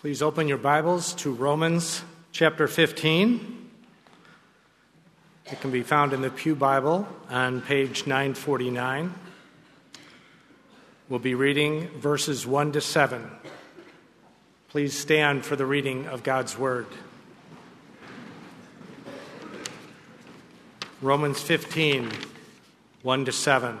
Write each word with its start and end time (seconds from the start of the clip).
Please 0.00 0.22
open 0.22 0.46
your 0.46 0.58
Bibles 0.58 1.12
to 1.14 1.32
Romans 1.32 2.04
chapter 2.30 2.68
15. 2.68 3.68
It 5.46 5.60
can 5.60 5.72
be 5.72 5.82
found 5.82 6.12
in 6.12 6.22
the 6.22 6.30
Pew 6.30 6.54
Bible 6.54 7.08
on 7.28 7.62
page 7.62 8.06
949. 8.06 9.12
We'll 11.08 11.18
be 11.18 11.34
reading 11.34 11.88
verses 11.98 12.46
1 12.46 12.70
to 12.74 12.80
7. 12.80 13.28
Please 14.68 14.96
stand 14.96 15.44
for 15.44 15.56
the 15.56 15.66
reading 15.66 16.06
of 16.06 16.22
God's 16.22 16.56
Word. 16.56 16.86
Romans 21.02 21.40
15, 21.40 22.12
1 23.02 23.24
to 23.24 23.32
7. 23.32 23.80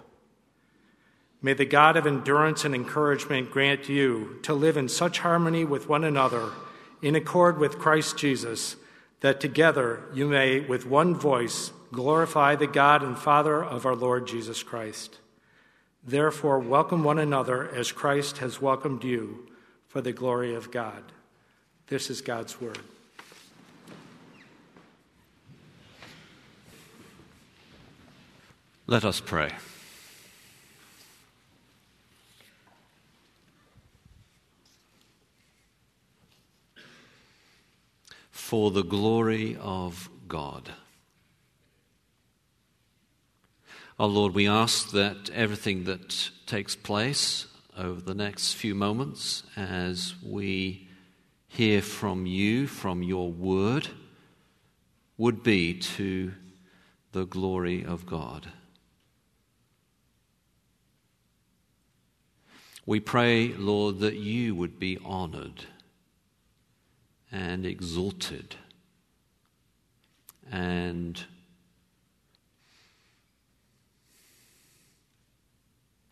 May 1.41 1.53
the 1.53 1.65
God 1.65 1.97
of 1.97 2.05
endurance 2.05 2.65
and 2.65 2.75
encouragement 2.75 3.49
grant 3.49 3.89
you 3.89 4.39
to 4.43 4.53
live 4.53 4.77
in 4.77 4.87
such 4.87 5.19
harmony 5.19 5.65
with 5.65 5.89
one 5.89 6.03
another, 6.03 6.51
in 7.01 7.15
accord 7.15 7.57
with 7.57 7.79
Christ 7.79 8.15
Jesus, 8.17 8.75
that 9.21 9.41
together 9.41 10.03
you 10.13 10.27
may, 10.27 10.59
with 10.59 10.85
one 10.85 11.15
voice, 11.15 11.71
glorify 11.91 12.55
the 12.55 12.67
God 12.67 13.01
and 13.01 13.17
Father 13.17 13.63
of 13.63 13.87
our 13.87 13.95
Lord 13.95 14.27
Jesus 14.27 14.61
Christ. 14.61 15.17
Therefore, 16.03 16.59
welcome 16.59 17.03
one 17.03 17.19
another 17.19 17.69
as 17.73 17.91
Christ 17.91 18.37
has 18.37 18.61
welcomed 18.61 19.03
you 19.03 19.47
for 19.87 20.01
the 20.01 20.13
glory 20.13 20.53
of 20.53 20.71
God. 20.71 21.03
This 21.87 22.09
is 22.09 22.21
God's 22.21 22.61
word. 22.61 22.79
Let 28.87 29.05
us 29.05 29.19
pray. 29.19 29.51
For 38.51 38.69
the 38.69 38.83
glory 38.83 39.55
of 39.61 40.09
God. 40.27 40.69
Our 43.97 44.09
Lord, 44.09 44.33
we 44.33 44.45
ask 44.45 44.91
that 44.91 45.29
everything 45.29 45.85
that 45.85 46.31
takes 46.47 46.75
place 46.75 47.47
over 47.77 48.01
the 48.01 48.13
next 48.13 48.55
few 48.55 48.75
moments 48.75 49.43
as 49.55 50.15
we 50.21 50.89
hear 51.47 51.81
from 51.81 52.25
you, 52.25 52.67
from 52.67 53.01
your 53.01 53.31
word, 53.31 53.87
would 55.17 55.43
be 55.43 55.73
to 55.95 56.33
the 57.13 57.23
glory 57.23 57.85
of 57.85 58.05
God. 58.05 58.51
We 62.85 62.99
pray, 62.99 63.53
Lord, 63.53 63.99
that 63.99 64.15
you 64.15 64.55
would 64.55 64.77
be 64.77 64.99
honored 65.05 65.67
and 67.31 67.65
exalted 67.65 68.55
and 70.51 71.25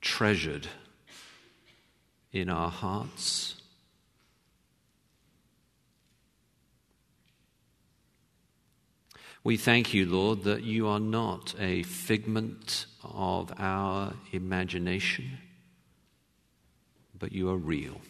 treasured 0.02 0.68
in 2.32 2.50
our 2.50 2.70
hearts. 2.70 3.56
We 9.44 9.58
thank 9.58 9.94
you, 9.94 10.06
Lord, 10.06 10.44
that 10.44 10.64
you 10.64 10.88
are 10.88 11.00
not 11.00 11.56
a 11.60 11.84
figment 11.84 12.86
of 13.04 13.54
our 13.58 14.14
imagination, 14.32 15.38
but 17.18 17.32
you 17.32 17.50
are 17.50 17.58
real. 17.58 18.02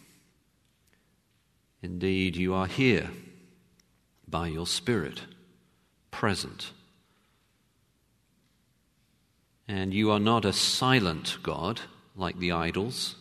Indeed, 1.82 2.36
you 2.36 2.54
are 2.54 2.66
here 2.66 3.10
by 4.28 4.48
your 4.48 4.66
Spirit, 4.66 5.22
present. 6.10 6.72
And 9.66 9.94
you 9.94 10.10
are 10.10 10.20
not 10.20 10.44
a 10.44 10.52
silent 10.52 11.38
God 11.42 11.80
like 12.16 12.38
the 12.38 12.52
idols, 12.52 13.16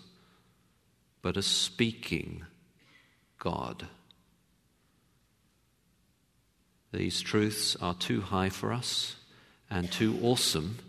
but 1.21 1.37
a 1.37 1.41
speaking 1.41 2.45
God. 3.37 3.87
These 6.91 7.21
truths 7.21 7.75
are 7.75 7.93
too 7.93 8.21
high 8.21 8.49
for 8.49 8.73
us 8.73 9.15
and 9.69 9.91
too 9.91 10.19
awesome, 10.23 10.79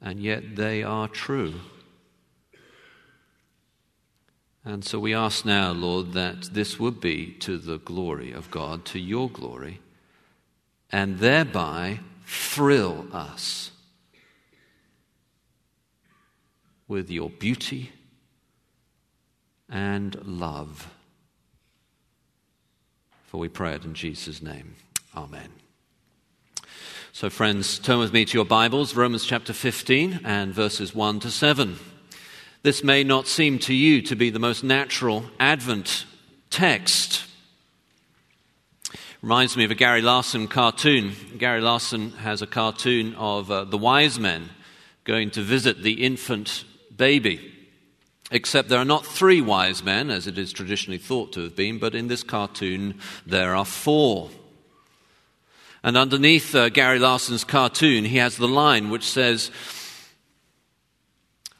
and 0.00 0.20
yet 0.20 0.56
they 0.56 0.82
are 0.82 1.08
true. 1.08 1.54
And 4.66 4.84
so 4.84 4.98
we 4.98 5.14
ask 5.14 5.44
now, 5.44 5.70
Lord, 5.70 6.12
that 6.14 6.52
this 6.52 6.76
would 6.80 7.00
be 7.00 7.36
to 7.38 7.56
the 7.56 7.78
glory 7.78 8.32
of 8.32 8.50
God, 8.50 8.84
to 8.86 8.98
your 8.98 9.30
glory, 9.30 9.80
and 10.90 11.20
thereby 11.20 12.00
thrill 12.24 13.06
us 13.12 13.70
with 16.88 17.08
your 17.10 17.30
beauty 17.30 17.92
and 19.68 20.20
love. 20.24 20.92
For 23.26 23.38
we 23.38 23.48
pray 23.48 23.74
it 23.74 23.84
in 23.84 23.94
Jesus' 23.94 24.42
name. 24.42 24.74
Amen. 25.16 25.50
So, 27.12 27.30
friends, 27.30 27.78
turn 27.78 28.00
with 28.00 28.12
me 28.12 28.24
to 28.24 28.36
your 28.36 28.44
Bibles, 28.44 28.96
Romans 28.96 29.24
chapter 29.24 29.52
15 29.52 30.22
and 30.24 30.52
verses 30.52 30.92
1 30.92 31.20
to 31.20 31.30
7. 31.30 31.78
This 32.66 32.82
may 32.82 33.04
not 33.04 33.28
seem 33.28 33.60
to 33.60 33.72
you 33.72 34.02
to 34.02 34.16
be 34.16 34.30
the 34.30 34.40
most 34.40 34.64
natural 34.64 35.22
Advent 35.38 36.04
text. 36.50 37.24
Reminds 39.22 39.56
me 39.56 39.62
of 39.62 39.70
a 39.70 39.76
Gary 39.76 40.02
Larson 40.02 40.48
cartoon. 40.48 41.12
Gary 41.38 41.60
Larson 41.60 42.10
has 42.14 42.42
a 42.42 42.46
cartoon 42.48 43.14
of 43.14 43.52
uh, 43.52 43.62
the 43.62 43.78
wise 43.78 44.18
men 44.18 44.50
going 45.04 45.30
to 45.30 45.42
visit 45.42 45.84
the 45.84 46.04
infant 46.04 46.64
baby. 46.96 47.54
Except 48.32 48.68
there 48.68 48.80
are 48.80 48.84
not 48.84 49.06
three 49.06 49.40
wise 49.40 49.84
men, 49.84 50.10
as 50.10 50.26
it 50.26 50.36
is 50.36 50.52
traditionally 50.52 50.98
thought 50.98 51.32
to 51.34 51.42
have 51.42 51.54
been, 51.54 51.78
but 51.78 51.94
in 51.94 52.08
this 52.08 52.24
cartoon 52.24 52.98
there 53.24 53.54
are 53.54 53.64
four. 53.64 54.28
And 55.84 55.96
underneath 55.96 56.52
uh, 56.52 56.68
Gary 56.70 56.98
Larson's 56.98 57.44
cartoon, 57.44 58.06
he 58.06 58.16
has 58.16 58.36
the 58.36 58.48
line 58.48 58.90
which 58.90 59.04
says, 59.04 59.52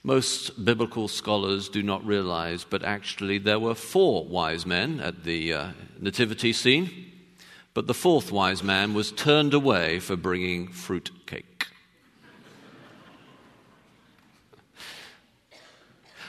most 0.07 0.65
biblical 0.65 1.09
scholars 1.09 1.69
do 1.69 1.83
not 1.83 2.07
realize, 2.07 2.63
but 2.63 2.85
actually 2.85 3.39
there 3.39 3.59
were 3.59 3.75
four 3.75 4.25
wise 4.25 4.65
men 4.65 5.01
at 5.01 5.25
the 5.25 5.53
uh, 5.53 5.69
nativity 5.99 6.53
scene, 6.53 7.11
but 7.75 7.89
the 7.89 7.95
fourth 7.95 8.31
wise 8.31 8.63
man 8.63 8.95
was 8.95 9.11
turned 9.11 9.53
away 9.53 9.99
for 9.99 10.15
bringing 10.15 10.69
fruit 10.69 11.11
cake. 11.27 11.67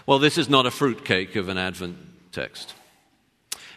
well, 0.07 0.17
this 0.17 0.39
is 0.39 0.49
not 0.49 0.65
a 0.65 0.71
fruit 0.71 1.05
cake 1.05 1.35
of 1.35 1.47
an 1.47 1.59
Advent 1.59 1.97
text. 2.31 2.73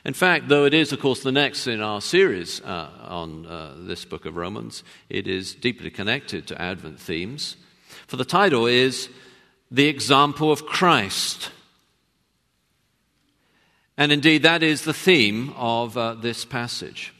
In 0.02 0.14
fact, 0.14 0.49
though 0.49 0.64
it 0.64 0.73
is, 0.73 0.93
of 0.93 1.00
course, 1.00 1.23
the 1.23 1.31
next 1.31 1.67
in 1.67 1.82
our 1.82 2.00
series 2.00 2.62
uh, 2.62 2.88
on 3.02 3.44
uh, 3.44 3.75
this 3.76 4.06
book 4.06 4.25
of 4.25 4.35
Romans, 4.35 4.82
it 5.11 5.29
is 5.29 5.55
deeply 5.55 5.91
connected 5.91 6.47
to 6.47 6.58
Advent 6.58 6.99
themes. 6.99 7.58
For 8.06 8.17
the 8.17 8.25
title 8.25 8.64
is 8.64 9.11
the 9.70 9.87
example 9.87 10.50
of 10.50 10.67
Christ. 10.67 11.50
And 13.96 14.11
indeed, 14.11 14.43
that 14.43 14.62
is 14.62 14.82
the 14.82 14.94
theme 14.94 15.52
of 15.56 15.96
uh, 15.96 16.14
this 16.14 16.44
passage. 16.44 17.12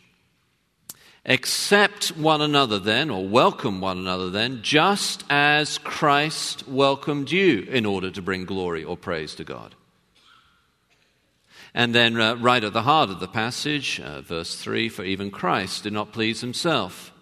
Accept 1.27 2.17
one 2.17 2.41
another 2.41 2.79
then, 2.79 3.11
or 3.11 3.29
welcome 3.29 3.81
one 3.81 3.99
another 3.99 4.31
then, 4.31 4.63
just 4.63 5.23
as 5.29 5.77
Christ 5.79 6.67
welcomed 6.67 7.31
you 7.31 7.67
in 7.71 7.85
order 7.85 8.11
to 8.11 8.23
bring 8.23 8.47
glory 8.47 8.83
or 8.83 8.97
praise 8.97 9.35
to 9.35 9.45
God. 9.45 9.75
And 11.75 11.95
then, 11.95 12.19
uh, 12.19 12.37
right 12.37 12.65
at 12.65 12.73
the 12.73 12.83
heart 12.83 13.11
of 13.11 13.21
the 13.21 13.29
passage, 13.29 14.01
uh, 14.01 14.23
verse 14.23 14.57
3 14.57 14.89
For 14.89 15.05
even 15.05 15.31
Christ 15.31 15.85
did 15.85 15.93
not 15.93 16.13
please 16.13 16.41
himself. 16.41 17.13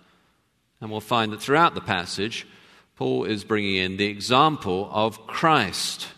And 0.81 0.91
we'll 0.91 1.01
find 1.01 1.33
that 1.33 1.43
throughout 1.43 1.75
the 1.75 1.81
passage, 1.81 2.47
Paul 2.99 3.27
is 3.27 3.45
bringing 3.45 3.77
in 3.77 3.97
the 3.97 4.07
example 4.07 4.91
of 4.93 5.25
Christ. 5.29 6.09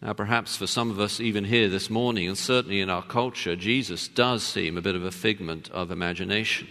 Now, 0.00 0.14
perhaps 0.14 0.56
for 0.56 0.66
some 0.66 0.90
of 0.90 0.98
us, 0.98 1.20
even 1.20 1.44
here 1.44 1.68
this 1.68 1.90
morning, 1.90 2.26
and 2.26 2.38
certainly 2.38 2.80
in 2.80 2.88
our 2.88 3.02
culture, 3.02 3.56
Jesus 3.56 4.08
does 4.08 4.42
seem 4.42 4.78
a 4.78 4.80
bit 4.80 4.94
of 4.94 5.04
a 5.04 5.10
figment 5.10 5.68
of 5.68 5.90
imagination. 5.90 6.66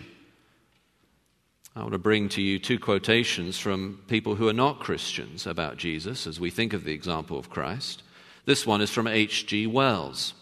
I 1.76 1.82
want 1.82 1.92
to 1.92 2.00
bring 2.00 2.30
to 2.30 2.42
you 2.42 2.58
two 2.58 2.80
quotations 2.80 3.60
from 3.60 4.02
people 4.08 4.34
who 4.34 4.48
are 4.48 4.54
not 4.54 4.80
Christians 4.80 5.46
about 5.46 5.78
Jesus 5.78 6.26
as 6.26 6.40
we 6.40 6.50
think 6.50 6.74
of 6.74 6.86
the 6.86 6.94
example 6.94 7.38
of 7.38 7.52
Christ. 7.52 8.02
This 8.44 8.66
one 8.66 8.82
is 8.82 8.90
from 8.90 9.06
H.G. 9.06 9.68
Wells. 9.68 10.34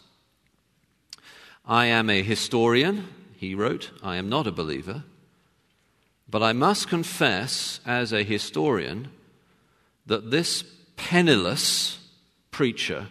I 1.65 1.87
am 1.87 2.09
a 2.09 2.23
historian, 2.23 3.09
he 3.35 3.55
wrote. 3.55 3.91
I 4.01 4.15
am 4.15 4.29
not 4.29 4.47
a 4.47 4.53
believer. 4.53 5.03
But 6.29 6.43
I 6.43 6.53
must 6.53 6.89
confess, 6.89 7.79
as 7.85 8.11
a 8.11 8.23
historian, 8.23 9.09
that 10.05 10.29
this 10.31 10.63
penniless 10.95 11.99
preacher 12.51 13.07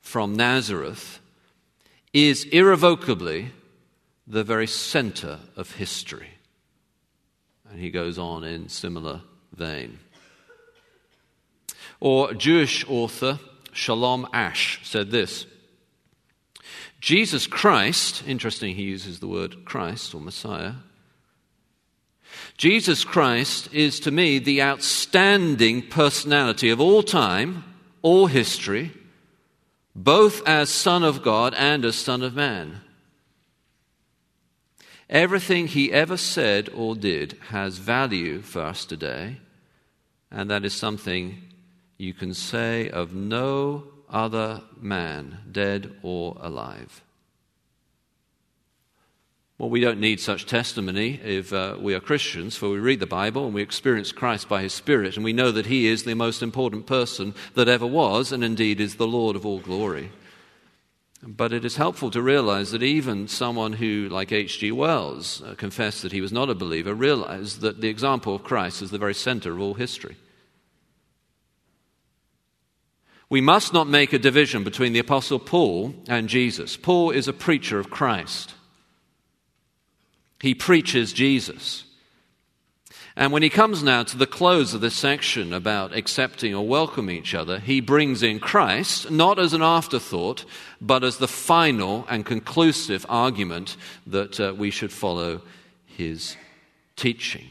from 0.00 0.34
Nazareth 0.34 1.20
is 2.12 2.44
irrevocably 2.44 3.52
the 4.26 4.44
very 4.44 4.66
center 4.66 5.38
of 5.56 5.72
history. 5.72 6.30
And 7.70 7.80
he 7.80 7.90
goes 7.90 8.18
on 8.18 8.44
in 8.44 8.68
similar 8.68 9.22
vein. 9.52 9.98
Or 12.00 12.34
Jewish 12.34 12.84
author 12.88 13.38
Sholem 13.72 14.28
Asch 14.32 14.80
said 14.84 15.10
this 15.10 15.46
Jesus 17.00 17.46
Christ, 17.46 18.22
interesting, 18.26 18.74
he 18.74 18.84
uses 18.84 19.20
the 19.20 19.28
word 19.28 19.64
Christ 19.64 20.14
or 20.14 20.20
Messiah. 20.20 20.74
Jesus 22.56 23.04
Christ 23.04 23.68
is 23.72 23.98
to 24.00 24.10
me 24.10 24.38
the 24.38 24.62
outstanding 24.62 25.82
personality 25.82 26.70
of 26.70 26.80
all 26.80 27.02
time, 27.02 27.64
all 28.02 28.26
history, 28.26 28.92
both 29.94 30.46
as 30.46 30.70
Son 30.70 31.02
of 31.02 31.22
God 31.22 31.54
and 31.54 31.84
as 31.84 31.96
Son 31.96 32.22
of 32.22 32.34
Man. 32.34 32.80
Everything 35.10 35.66
he 35.66 35.92
ever 35.92 36.16
said 36.16 36.68
or 36.74 36.94
did 36.94 37.36
has 37.48 37.78
value 37.78 38.40
for 38.40 38.62
us 38.62 38.84
today, 38.84 39.38
and 40.30 40.48
that 40.50 40.64
is 40.64 40.74
something 40.74 41.42
you 41.98 42.14
can 42.14 42.34
say 42.34 42.88
of 42.88 43.14
no 43.14 43.84
other 44.08 44.62
man, 44.80 45.38
dead 45.50 45.92
or 46.02 46.36
alive. 46.40 47.02
Well, 49.56 49.70
we 49.70 49.80
don't 49.80 50.00
need 50.00 50.18
such 50.18 50.46
testimony 50.46 51.20
if 51.22 51.52
uh, 51.52 51.76
we 51.78 51.94
are 51.94 52.00
Christians, 52.00 52.56
for 52.56 52.70
we 52.70 52.78
read 52.78 52.98
the 52.98 53.06
Bible 53.06 53.44
and 53.46 53.54
we 53.54 53.62
experience 53.62 54.10
Christ 54.10 54.48
by 54.48 54.62
His 54.62 54.72
Spirit, 54.72 55.14
and 55.14 55.24
we 55.24 55.32
know 55.32 55.52
that 55.52 55.66
He 55.66 55.86
is 55.86 56.02
the 56.02 56.14
most 56.14 56.42
important 56.42 56.86
person 56.86 57.34
that 57.54 57.68
ever 57.68 57.86
was, 57.86 58.32
and 58.32 58.42
indeed 58.42 58.80
is 58.80 58.96
the 58.96 59.06
Lord 59.06 59.36
of 59.36 59.46
all 59.46 59.60
glory. 59.60 60.10
But 61.22 61.52
it 61.52 61.64
is 61.64 61.76
helpful 61.76 62.10
to 62.10 62.20
realize 62.20 62.72
that 62.72 62.82
even 62.82 63.28
someone 63.28 63.74
who, 63.74 64.08
like 64.10 64.32
H.G. 64.32 64.72
Wells, 64.72 65.40
uh, 65.42 65.54
confessed 65.54 66.02
that 66.02 66.12
he 66.12 66.20
was 66.20 66.32
not 66.32 66.50
a 66.50 66.54
believer, 66.54 66.92
realized 66.92 67.60
that 67.60 67.80
the 67.80 67.88
example 67.88 68.34
of 68.34 68.42
Christ 68.42 68.82
is 68.82 68.90
the 68.90 68.98
very 68.98 69.14
center 69.14 69.52
of 69.52 69.60
all 69.60 69.74
history. 69.74 70.16
We 73.30 73.40
must 73.40 73.72
not 73.72 73.88
make 73.88 74.12
a 74.12 74.18
division 74.18 74.64
between 74.64 74.92
the 74.92 74.98
Apostle 74.98 75.38
Paul 75.38 75.94
and 76.08 76.28
Jesus. 76.28 76.76
Paul 76.76 77.10
is 77.10 77.26
a 77.26 77.32
preacher 77.32 77.78
of 77.78 77.88
Christ, 77.88 78.54
he 80.44 80.54
preaches 80.54 81.14
Jesus. 81.14 81.84
And 83.16 83.32
when 83.32 83.42
he 83.42 83.48
comes 83.48 83.82
now 83.82 84.02
to 84.02 84.18
the 84.18 84.26
close 84.26 84.74
of 84.74 84.82
this 84.82 84.94
section 84.94 85.54
about 85.54 85.96
accepting 85.96 86.54
or 86.54 86.68
welcoming 86.68 87.16
each 87.16 87.34
other, 87.34 87.58
he 87.58 87.80
brings 87.80 88.22
in 88.22 88.40
Christ, 88.40 89.10
not 89.10 89.38
as 89.38 89.54
an 89.54 89.62
afterthought, 89.62 90.44
but 90.82 91.02
as 91.02 91.16
the 91.16 91.26
final 91.26 92.04
and 92.10 92.26
conclusive 92.26 93.06
argument 93.08 93.78
that 94.06 94.38
uh, 94.38 94.52
we 94.54 94.70
should 94.70 94.92
follow 94.92 95.40
his 95.86 96.36
teaching. 96.94 97.46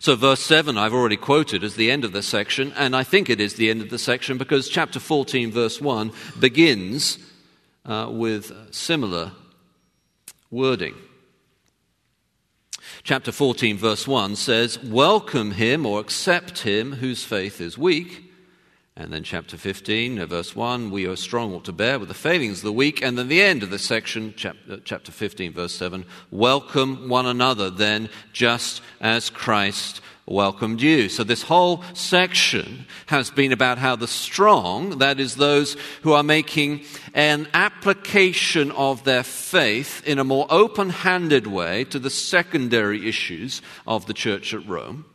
So, 0.00 0.16
verse 0.16 0.40
7, 0.40 0.76
I've 0.76 0.92
already 0.92 1.16
quoted 1.16 1.62
as 1.62 1.76
the 1.76 1.92
end 1.92 2.04
of 2.04 2.12
the 2.12 2.24
section, 2.24 2.72
and 2.76 2.96
I 2.96 3.04
think 3.04 3.30
it 3.30 3.40
is 3.40 3.54
the 3.54 3.70
end 3.70 3.82
of 3.82 3.90
the 3.90 4.00
section 4.00 4.36
because 4.36 4.68
chapter 4.68 4.98
14, 4.98 5.52
verse 5.52 5.80
1, 5.80 6.10
begins 6.40 7.20
uh, 7.86 8.08
with 8.10 8.50
similar 8.74 9.30
wording. 10.50 10.96
Chapter 13.04 13.32
14, 13.32 13.78
verse 13.78 14.06
1 14.06 14.36
says, 14.36 14.80
Welcome 14.80 15.50
him 15.50 15.84
or 15.86 15.98
accept 15.98 16.60
him 16.60 16.92
whose 16.92 17.24
faith 17.24 17.60
is 17.60 17.76
weak. 17.76 18.31
And 18.94 19.10
then 19.10 19.22
chapter 19.22 19.56
15, 19.56 20.18
uh, 20.18 20.26
verse 20.26 20.54
1, 20.54 20.90
we 20.90 21.06
are 21.06 21.16
strong 21.16 21.54
ought 21.54 21.64
to 21.64 21.72
bear 21.72 21.98
with 21.98 22.08
the 22.08 22.14
failings 22.14 22.58
of 22.58 22.64
the 22.64 22.72
weak. 22.72 23.02
And 23.02 23.16
then 23.16 23.28
the 23.28 23.40
end 23.40 23.62
of 23.62 23.70
the 23.70 23.78
section, 23.78 24.34
uh, 24.44 24.76
chapter 24.84 25.10
15, 25.10 25.54
verse 25.54 25.74
7, 25.74 26.04
welcome 26.30 27.08
one 27.08 27.24
another 27.24 27.70
then, 27.70 28.10
just 28.34 28.82
as 29.00 29.30
Christ 29.30 30.02
welcomed 30.26 30.82
you. 30.82 31.08
So 31.08 31.24
this 31.24 31.42
whole 31.42 31.82
section 31.94 32.84
has 33.06 33.30
been 33.30 33.50
about 33.50 33.78
how 33.78 33.96
the 33.96 34.06
strong, 34.06 34.98
that 34.98 35.18
is 35.18 35.36
those 35.36 35.76
who 36.02 36.12
are 36.12 36.22
making 36.22 36.84
an 37.14 37.48
application 37.54 38.70
of 38.72 39.04
their 39.04 39.22
faith 39.22 40.06
in 40.06 40.18
a 40.18 40.24
more 40.24 40.46
open-handed 40.50 41.46
way 41.46 41.84
to 41.84 41.98
the 41.98 42.10
secondary 42.10 43.08
issues 43.08 43.62
of 43.86 44.04
the 44.04 44.14
church 44.14 44.52
at 44.52 44.66
Rome, 44.68 45.06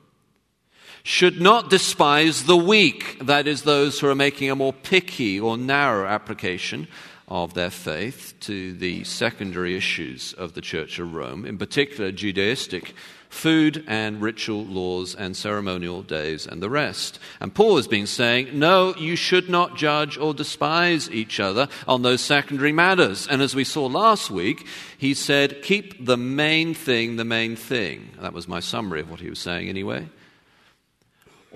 should 1.07 1.39
not 1.39 1.69
despise 1.69 2.44
the 2.44 2.57
weak, 2.57 3.18
that 3.21 3.48
is 3.48 3.62
those 3.62 3.98
who 3.98 4.09
are 4.09 4.13
making 4.13 4.50
a 4.50 4.56
more 4.56 4.74
picky 4.74 5.39
or 5.39 5.57
narrow 5.57 6.06
application 6.06 6.86
of 7.30 7.54
their 7.54 7.69
faith 7.69 8.33
to 8.42 8.74
the 8.74 9.06
secondary 9.06 9.77
issues 9.77 10.33
of 10.33 10.51
the 10.51 10.59
Church 10.59 11.00
of 11.00 11.13
Rome, 11.13 11.45
in 11.45 11.57
particular 11.57 12.12
Judaistic 12.12 12.92
food 13.30 13.86
and 13.88 14.21
ritual 14.21 14.65
laws 14.65 15.15
and 15.15 15.38
ceremonial 15.38 16.04
days 16.04 16.45
and 16.45 16.62
the 16.62 16.69
rest. 16.69 17.19
And 17.39 17.56
Paul 17.56 17.77
has 17.77 17.88
been 17.88 18.06
saying, 18.06 18.59
no, 18.59 18.94
you 18.95 19.15
should 19.15 19.50
not 19.50 19.77
judge 19.77 20.18
or 20.18 20.33
despise 20.33 21.09
each 21.09 21.39
other 21.39 21.69
on 21.88 22.01
those 22.01 22.19
secondary 22.19 22.74
matters. 22.74 23.30
And 23.30 23.42
as 23.42 23.56
we 23.56 23.63
saw 23.63 23.86
last 23.86 24.30
week, 24.30 24.68
he 24.98 25.13
said, 25.13 25.62
keep 25.62 26.06
the 26.06 26.18
main 26.18 26.74
thing 26.74 27.15
the 27.15 27.24
main 27.24 27.56
thing. 27.56 28.09
That 28.19 28.33
was 28.33 28.50
my 28.50 28.59
summary 28.59 29.00
of 29.00 29.09
what 29.09 29.21
he 29.21 29.30
was 29.30 29.39
saying 29.39 29.69
anyway. 29.69 30.09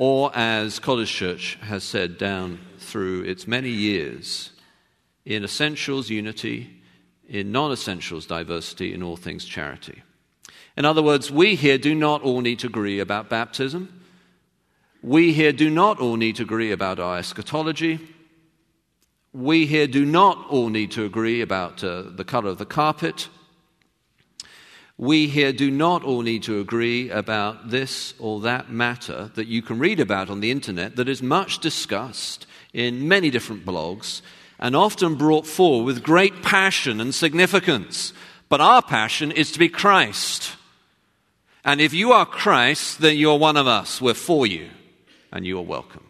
Or 0.04 0.32
as 0.36 0.80
College 0.80 1.12
Church 1.14 1.60
has 1.62 1.84
said 1.84 2.18
down 2.18 2.58
through 2.80 3.22
its 3.22 3.48
many 3.48 3.70
years, 3.70 4.50
in 5.26 5.44
essentials, 5.44 6.10
unity, 6.10 6.82
in 7.30 7.52
non 7.52 7.72
essentials, 7.72 8.26
diversity, 8.26 8.96
in 8.96 9.04
all 9.04 9.16
things, 9.16 9.46
charity. 9.46 10.02
In 10.76 10.86
other 10.86 11.04
words, 11.04 11.30
we 11.30 11.54
here 11.54 11.78
do 11.78 11.94
not 11.94 12.24
all 12.24 12.42
need 12.42 12.58
to 12.62 12.66
agree 12.66 13.00
about 13.00 13.30
baptism. 13.30 14.02
We 15.04 15.34
here 15.34 15.54
do 15.54 15.70
not 15.70 16.00
all 16.00 16.16
need 16.16 16.38
to 16.38 16.44
agree 16.44 16.72
about 16.72 16.98
our 17.00 17.20
eschatology. 17.20 18.00
We 19.34 19.68
here 19.68 19.86
do 19.86 20.04
not 20.04 20.48
all 20.50 20.70
need 20.70 20.90
to 20.94 21.06
agree 21.06 21.42
about 21.42 21.84
uh, 21.84 22.06
the 22.08 22.26
color 22.26 22.50
of 22.50 22.58
the 22.58 22.66
carpet. 22.66 23.30
We 25.02 25.26
here 25.26 25.52
do 25.52 25.72
not 25.72 26.04
all 26.04 26.22
need 26.22 26.44
to 26.44 26.60
agree 26.60 27.10
about 27.10 27.72
this 27.72 28.14
or 28.20 28.40
that 28.42 28.70
matter 28.70 29.32
that 29.34 29.48
you 29.48 29.64
can 29.64 29.80
read 29.80 30.00
about 30.00 30.30
on 30.30 30.42
the 30.42 30.52
internet 30.52 30.96
that 30.96 31.10
is 31.10 31.24
much 31.24 31.58
discussed 31.58 32.46
in 32.72 33.08
many 33.08 33.32
different 33.32 33.66
blogs 33.66 34.22
and 34.60 34.76
often 34.76 35.16
brought 35.16 35.48
forward 35.48 35.86
with 35.86 36.04
great 36.04 36.44
passion 36.44 37.02
and 37.02 37.16
significance. 37.16 38.14
But 38.48 38.62
our 38.62 38.84
passion 38.84 39.32
is 39.32 39.52
to 39.54 39.58
be 39.58 39.70
Christ. 39.70 40.56
And 41.66 41.82
if 41.82 41.96
you 41.96 42.12
are 42.12 42.28
Christ, 42.28 43.02
then 43.02 43.18
you're 43.18 43.40
one 43.40 43.58
of 43.58 43.66
us. 43.66 44.00
We're 44.00 44.14
for 44.14 44.46
you, 44.46 44.70
and 45.32 45.48
you 45.48 45.58
are 45.58 45.64
welcome. 45.64 46.06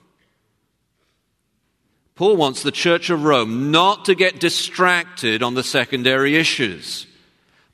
Paul 2.15 2.35
wants 2.35 2.61
the 2.61 2.73
Church 2.73 3.09
of 3.09 3.23
Rome 3.23 3.71
not 3.71 4.03
to 4.03 4.15
get 4.15 4.41
distracted 4.41 5.41
on 5.41 5.53
the 5.53 5.63
secondary 5.63 6.35
issues, 6.35 7.07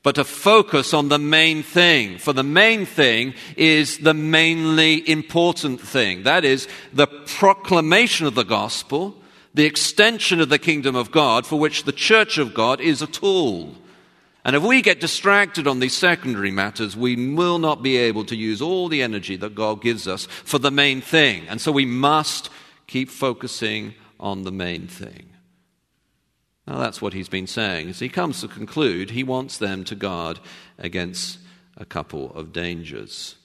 but 0.02 0.14
to 0.14 0.24
focus 0.24 0.94
on 0.94 1.08
the 1.08 1.18
main 1.18 1.62
thing. 1.62 2.18
For 2.18 2.32
the 2.32 2.42
main 2.42 2.86
thing 2.86 3.34
is 3.56 3.98
the 3.98 4.14
mainly 4.14 5.08
important 5.08 5.80
thing. 5.80 6.22
That 6.22 6.44
is 6.44 6.68
the 6.92 7.06
proclamation 7.06 8.26
of 8.26 8.34
the 8.34 8.44
gospel, 8.44 9.16
the 9.54 9.66
extension 9.66 10.40
of 10.40 10.48
the 10.48 10.58
kingdom 10.58 10.94
of 10.94 11.10
God, 11.10 11.46
for 11.46 11.58
which 11.58 11.84
the 11.84 11.92
Church 11.92 12.38
of 12.38 12.54
God 12.54 12.80
is 12.80 13.02
a 13.02 13.06
tool. 13.06 13.74
And 14.44 14.56
if 14.56 14.62
we 14.62 14.80
get 14.80 15.00
distracted 15.00 15.66
on 15.66 15.80
these 15.80 15.96
secondary 15.96 16.50
matters, 16.50 16.96
we 16.96 17.34
will 17.34 17.58
not 17.58 17.82
be 17.82 17.96
able 17.96 18.24
to 18.26 18.36
use 18.36 18.62
all 18.62 18.88
the 18.88 19.02
energy 19.02 19.36
that 19.36 19.54
God 19.54 19.82
gives 19.82 20.08
us 20.08 20.26
for 20.26 20.58
the 20.58 20.70
main 20.70 21.00
thing. 21.00 21.46
And 21.48 21.60
so 21.60 21.72
we 21.72 21.84
must 21.84 22.48
keep 22.86 23.10
focusing 23.10 23.94
on 24.18 24.44
the 24.44 24.52
main 24.52 24.86
thing. 24.86 25.27
Now, 26.68 26.76
that's 26.76 27.00
what 27.00 27.14
he's 27.14 27.30
been 27.30 27.46
saying. 27.46 27.88
As 27.88 27.98
he 27.98 28.10
comes 28.10 28.42
to 28.42 28.48
conclude, 28.48 29.10
he 29.10 29.24
wants 29.24 29.56
them 29.56 29.84
to 29.84 29.94
guard 29.94 30.38
against 30.76 31.38
a 31.78 31.86
couple 31.86 32.30
of 32.34 32.52
dangers. 32.52 33.36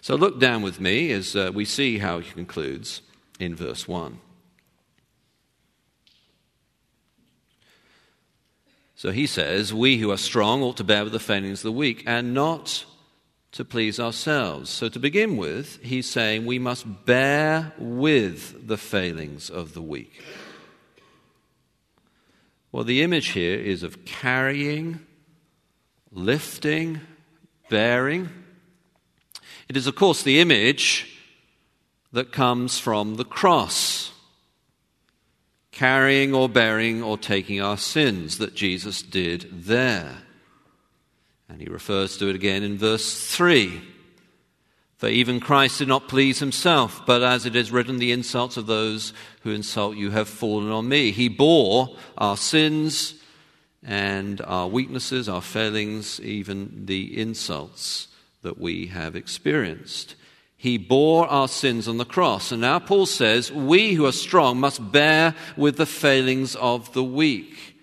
So, 0.00 0.16
look 0.16 0.40
down 0.40 0.62
with 0.62 0.80
me 0.80 1.12
as 1.12 1.36
uh, 1.36 1.52
we 1.54 1.64
see 1.64 1.98
how 1.98 2.18
he 2.18 2.32
concludes 2.32 3.00
in 3.38 3.54
verse 3.54 3.86
1. 3.86 4.18
So 8.96 9.12
he 9.12 9.26
says, 9.26 9.72
We 9.72 9.98
who 9.98 10.10
are 10.10 10.16
strong 10.16 10.62
ought 10.62 10.78
to 10.78 10.84
bear 10.84 11.04
with 11.04 11.12
the 11.12 11.20
failings 11.20 11.60
of 11.60 11.64
the 11.64 11.72
weak 11.72 12.02
and 12.06 12.34
not 12.34 12.86
to 13.52 13.64
please 13.64 14.00
ourselves. 14.00 14.68
So, 14.68 14.88
to 14.88 14.98
begin 14.98 15.36
with, 15.36 15.80
he's 15.80 16.10
saying 16.10 16.44
we 16.44 16.58
must 16.58 17.04
bear 17.06 17.72
with 17.78 18.66
the 18.66 18.78
failings 18.78 19.48
of 19.48 19.74
the 19.74 19.82
weak. 19.82 20.20
Well, 22.74 22.82
the 22.82 23.02
image 23.02 23.28
here 23.28 23.56
is 23.56 23.84
of 23.84 24.04
carrying, 24.04 24.98
lifting, 26.10 27.00
bearing. 27.70 28.28
It 29.68 29.76
is, 29.76 29.86
of 29.86 29.94
course, 29.94 30.24
the 30.24 30.40
image 30.40 31.16
that 32.10 32.32
comes 32.32 32.80
from 32.80 33.14
the 33.14 33.24
cross 33.24 34.10
carrying 35.70 36.34
or 36.34 36.48
bearing 36.48 37.00
or 37.00 37.16
taking 37.16 37.60
our 37.60 37.78
sins 37.78 38.38
that 38.38 38.56
Jesus 38.56 39.02
did 39.02 39.46
there. 39.52 40.22
And 41.48 41.60
he 41.60 41.68
refers 41.68 42.16
to 42.16 42.28
it 42.28 42.34
again 42.34 42.64
in 42.64 42.76
verse 42.76 43.24
3. 43.36 43.82
For 45.04 45.10
even 45.10 45.38
Christ 45.38 45.80
did 45.80 45.88
not 45.88 46.08
please 46.08 46.38
himself, 46.38 47.04
but 47.04 47.22
as 47.22 47.44
it 47.44 47.54
is 47.54 47.70
written, 47.70 47.98
the 47.98 48.10
insults 48.10 48.56
of 48.56 48.66
those 48.66 49.12
who 49.42 49.50
insult 49.50 49.98
you 49.98 50.10
have 50.12 50.30
fallen 50.30 50.70
on 50.70 50.88
me. 50.88 51.12
He 51.12 51.28
bore 51.28 51.94
our 52.16 52.38
sins 52.38 53.12
and 53.82 54.40
our 54.40 54.66
weaknesses, 54.66 55.28
our 55.28 55.42
failings, 55.42 56.22
even 56.22 56.86
the 56.86 57.20
insults 57.20 58.08
that 58.40 58.58
we 58.58 58.86
have 58.86 59.14
experienced. 59.14 60.14
He 60.56 60.78
bore 60.78 61.26
our 61.28 61.48
sins 61.48 61.86
on 61.86 61.98
the 61.98 62.06
cross. 62.06 62.50
And 62.50 62.62
now 62.62 62.78
Paul 62.78 63.04
says, 63.04 63.52
we 63.52 63.92
who 63.92 64.06
are 64.06 64.12
strong 64.12 64.58
must 64.58 64.90
bear 64.90 65.34
with 65.54 65.76
the 65.76 65.84
failings 65.84 66.56
of 66.56 66.90
the 66.94 67.04
weak. 67.04 67.73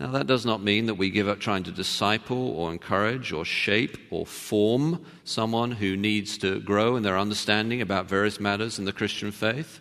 Now, 0.00 0.10
that 0.10 0.26
does 0.26 0.44
not 0.44 0.62
mean 0.62 0.86
that 0.86 0.94
we 0.94 1.10
give 1.10 1.28
up 1.28 1.38
trying 1.38 1.62
to 1.64 1.70
disciple 1.70 2.50
or 2.50 2.72
encourage 2.72 3.32
or 3.32 3.44
shape 3.44 3.96
or 4.10 4.26
form 4.26 5.04
someone 5.22 5.70
who 5.70 5.96
needs 5.96 6.36
to 6.38 6.58
grow 6.60 6.96
in 6.96 7.04
their 7.04 7.16
understanding 7.16 7.80
about 7.80 8.08
various 8.08 8.40
matters 8.40 8.78
in 8.78 8.86
the 8.86 8.92
Christian 8.92 9.30
faith. 9.30 9.80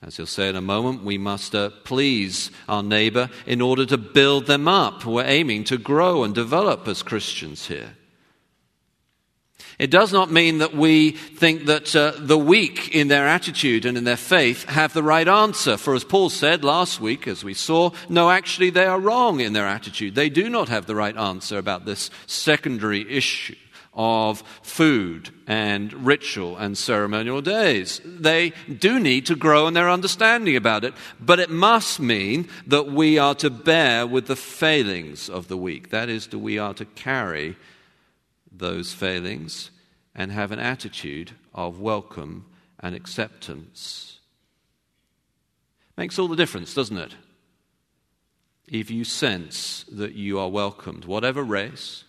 As 0.00 0.16
he'll 0.16 0.26
say 0.26 0.48
in 0.48 0.56
a 0.56 0.62
moment, 0.62 1.04
we 1.04 1.18
must 1.18 1.54
uh, 1.54 1.70
please 1.84 2.50
our 2.68 2.82
neighbor 2.82 3.28
in 3.46 3.60
order 3.60 3.84
to 3.86 3.98
build 3.98 4.46
them 4.46 4.66
up. 4.66 5.04
We're 5.04 5.24
aiming 5.24 5.64
to 5.64 5.76
grow 5.76 6.24
and 6.24 6.34
develop 6.34 6.88
as 6.88 7.02
Christians 7.02 7.66
here. 7.66 7.96
It 9.78 9.92
does 9.92 10.12
not 10.12 10.32
mean 10.32 10.58
that 10.58 10.74
we 10.74 11.12
think 11.12 11.66
that 11.66 11.94
uh, 11.94 12.12
the 12.18 12.38
weak 12.38 12.94
in 12.94 13.06
their 13.06 13.28
attitude 13.28 13.84
and 13.84 13.96
in 13.96 14.02
their 14.02 14.16
faith 14.16 14.64
have 14.64 14.92
the 14.92 15.04
right 15.04 15.28
answer. 15.28 15.76
For 15.76 15.94
as 15.94 16.02
Paul 16.02 16.30
said 16.30 16.64
last 16.64 17.00
week, 17.00 17.28
as 17.28 17.44
we 17.44 17.54
saw, 17.54 17.90
no, 18.08 18.28
actually, 18.28 18.70
they 18.70 18.86
are 18.86 18.98
wrong 18.98 19.38
in 19.38 19.52
their 19.52 19.68
attitude. 19.68 20.16
They 20.16 20.30
do 20.30 20.48
not 20.48 20.68
have 20.68 20.86
the 20.86 20.96
right 20.96 21.16
answer 21.16 21.58
about 21.58 21.84
this 21.84 22.10
secondary 22.26 23.08
issue 23.08 23.54
of 23.94 24.42
food 24.62 25.30
and 25.46 25.92
ritual 26.06 26.56
and 26.56 26.76
ceremonial 26.76 27.40
days. 27.40 28.00
They 28.04 28.52
do 28.78 28.98
need 28.98 29.26
to 29.26 29.36
grow 29.36 29.66
in 29.66 29.74
their 29.74 29.90
understanding 29.90 30.56
about 30.56 30.84
it, 30.84 30.94
but 31.20 31.40
it 31.40 31.50
must 31.50 31.98
mean 31.98 32.48
that 32.66 32.86
we 32.86 33.18
are 33.18 33.34
to 33.36 33.50
bear 33.50 34.06
with 34.06 34.26
the 34.26 34.36
failings 34.36 35.28
of 35.28 35.48
the 35.48 35.56
weak. 35.56 35.90
That 35.90 36.08
is, 36.08 36.28
that 36.28 36.38
we 36.38 36.58
are 36.58 36.74
to 36.74 36.84
carry 36.84 37.56
those 38.58 38.92
failings 38.92 39.70
and 40.14 40.32
have 40.32 40.52
an 40.52 40.58
attitude 40.58 41.32
of 41.54 41.80
welcome 41.80 42.46
and 42.80 42.94
acceptance. 42.94 44.20
Makes 45.96 46.18
all 46.18 46.28
the 46.28 46.36
difference, 46.36 46.74
doesn't 46.74 46.96
it? 46.96 47.16
If 48.68 48.90
you 48.90 49.04
sense 49.04 49.84
that 49.90 50.14
you 50.14 50.38
are 50.38 50.48
welcomed, 50.48 51.04
whatever 51.04 51.42
race. 51.42 52.04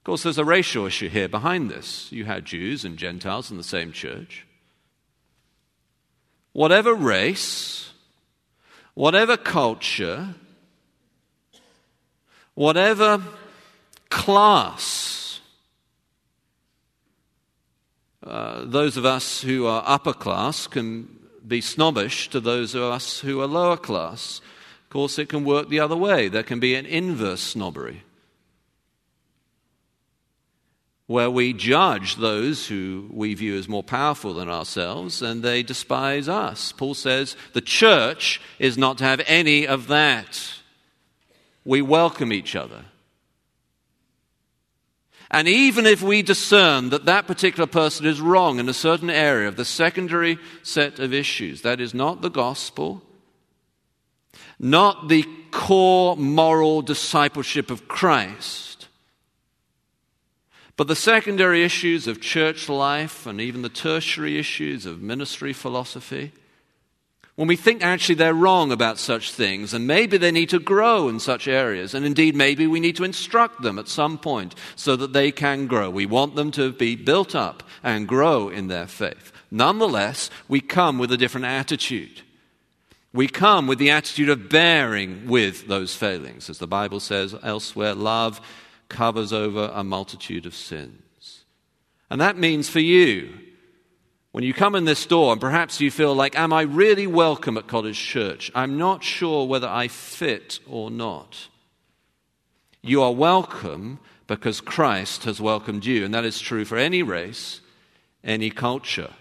Of 0.00 0.04
course, 0.04 0.22
there's 0.22 0.38
a 0.38 0.44
racial 0.44 0.86
issue 0.86 1.08
here 1.08 1.28
behind 1.28 1.70
this. 1.70 2.10
You 2.12 2.24
had 2.24 2.44
Jews 2.44 2.84
and 2.84 2.98
Gentiles 2.98 3.50
in 3.50 3.56
the 3.56 3.62
same 3.62 3.92
church. 3.92 4.46
Whatever 6.52 6.94
race, 6.94 7.92
whatever 8.94 9.36
culture, 9.36 10.34
whatever 12.54 13.22
class. 14.10 15.17
Uh, 18.28 18.64
those 18.64 18.96
of 18.96 19.04
us 19.04 19.40
who 19.40 19.66
are 19.66 19.82
upper 19.86 20.12
class 20.12 20.66
can 20.66 21.08
be 21.46 21.60
snobbish 21.60 22.28
to 22.30 22.40
those 22.40 22.74
of 22.74 22.82
us 22.82 23.20
who 23.20 23.40
are 23.40 23.46
lower 23.46 23.76
class. 23.76 24.40
Of 24.84 24.90
course, 24.90 25.18
it 25.18 25.28
can 25.28 25.44
work 25.44 25.68
the 25.68 25.80
other 25.80 25.96
way. 25.96 26.28
There 26.28 26.42
can 26.42 26.60
be 26.60 26.74
an 26.74 26.86
inverse 26.86 27.40
snobbery 27.40 28.02
where 31.08 31.30
we 31.30 31.54
judge 31.54 32.16
those 32.16 32.66
who 32.66 33.08
we 33.10 33.32
view 33.32 33.56
as 33.56 33.66
more 33.66 33.82
powerful 33.82 34.34
than 34.34 34.50
ourselves 34.50 35.22
and 35.22 35.42
they 35.42 35.62
despise 35.62 36.28
us. 36.28 36.70
Paul 36.72 36.92
says 36.92 37.34
the 37.54 37.62
church 37.62 38.42
is 38.58 38.76
not 38.76 38.98
to 38.98 39.04
have 39.04 39.22
any 39.26 39.66
of 39.66 39.88
that. 39.88 40.52
We 41.64 41.80
welcome 41.80 42.30
each 42.30 42.54
other. 42.54 42.84
And 45.30 45.46
even 45.46 45.84
if 45.84 46.02
we 46.02 46.22
discern 46.22 46.88
that 46.90 47.04
that 47.04 47.26
particular 47.26 47.66
person 47.66 48.06
is 48.06 48.20
wrong 48.20 48.58
in 48.58 48.68
a 48.68 48.74
certain 48.74 49.10
area 49.10 49.48
of 49.48 49.56
the 49.56 49.64
secondary 49.64 50.38
set 50.62 50.98
of 50.98 51.12
issues, 51.12 51.62
that 51.62 51.80
is 51.80 51.92
not 51.92 52.22
the 52.22 52.30
gospel, 52.30 53.02
not 54.58 55.08
the 55.08 55.26
core 55.50 56.16
moral 56.16 56.80
discipleship 56.80 57.70
of 57.70 57.88
Christ, 57.88 58.88
but 60.76 60.88
the 60.88 60.96
secondary 60.96 61.62
issues 61.62 62.06
of 62.06 62.20
church 62.20 62.68
life 62.68 63.26
and 63.26 63.40
even 63.40 63.62
the 63.62 63.68
tertiary 63.68 64.38
issues 64.38 64.86
of 64.86 65.02
ministry 65.02 65.52
philosophy 65.52 66.32
when 67.38 67.46
we 67.46 67.54
think 67.54 67.84
actually 67.84 68.16
they're 68.16 68.34
wrong 68.34 68.72
about 68.72 68.98
such 68.98 69.30
things, 69.30 69.72
and 69.72 69.86
maybe 69.86 70.18
they 70.18 70.32
need 70.32 70.48
to 70.48 70.58
grow 70.58 71.08
in 71.08 71.20
such 71.20 71.46
areas, 71.46 71.94
and 71.94 72.04
indeed 72.04 72.34
maybe 72.34 72.66
we 72.66 72.80
need 72.80 72.96
to 72.96 73.04
instruct 73.04 73.62
them 73.62 73.78
at 73.78 73.86
some 73.86 74.18
point 74.18 74.56
so 74.74 74.96
that 74.96 75.12
they 75.12 75.30
can 75.30 75.68
grow. 75.68 75.88
We 75.88 76.04
want 76.04 76.34
them 76.34 76.50
to 76.50 76.72
be 76.72 76.96
built 76.96 77.36
up 77.36 77.62
and 77.84 78.08
grow 78.08 78.48
in 78.48 78.66
their 78.66 78.88
faith. 78.88 79.30
Nonetheless, 79.52 80.30
we 80.48 80.60
come 80.60 80.98
with 80.98 81.12
a 81.12 81.16
different 81.16 81.46
attitude. 81.46 82.22
We 83.12 83.28
come 83.28 83.68
with 83.68 83.78
the 83.78 83.90
attitude 83.90 84.30
of 84.30 84.48
bearing 84.48 85.28
with 85.28 85.68
those 85.68 85.94
failings. 85.94 86.50
As 86.50 86.58
the 86.58 86.66
Bible 86.66 86.98
says 86.98 87.36
elsewhere, 87.44 87.94
love 87.94 88.40
covers 88.88 89.32
over 89.32 89.70
a 89.72 89.84
multitude 89.84 90.44
of 90.44 90.56
sins. 90.56 91.44
And 92.10 92.20
that 92.20 92.36
means 92.36 92.68
for 92.68 92.80
you, 92.80 93.37
when 94.32 94.44
you 94.44 94.52
come 94.52 94.74
in 94.74 94.84
this 94.84 95.06
door 95.06 95.32
and 95.32 95.40
perhaps 95.40 95.80
you 95.80 95.90
feel 95.90 96.14
like, 96.14 96.38
Am 96.38 96.52
I 96.52 96.62
really 96.62 97.06
welcome 97.06 97.56
at 97.56 97.66
College 97.66 97.98
Church? 97.98 98.50
I'm 98.54 98.78
not 98.78 99.02
sure 99.02 99.46
whether 99.46 99.68
I 99.68 99.88
fit 99.88 100.60
or 100.68 100.90
not. 100.90 101.48
You 102.82 103.02
are 103.02 103.12
welcome 103.12 103.98
because 104.26 104.60
Christ 104.60 105.24
has 105.24 105.40
welcomed 105.40 105.84
you, 105.84 106.04
and 106.04 106.14
that 106.14 106.24
is 106.24 106.40
true 106.40 106.64
for 106.64 106.76
any 106.76 107.02
race, 107.02 107.60
any 108.22 108.50
culture. 108.50 109.12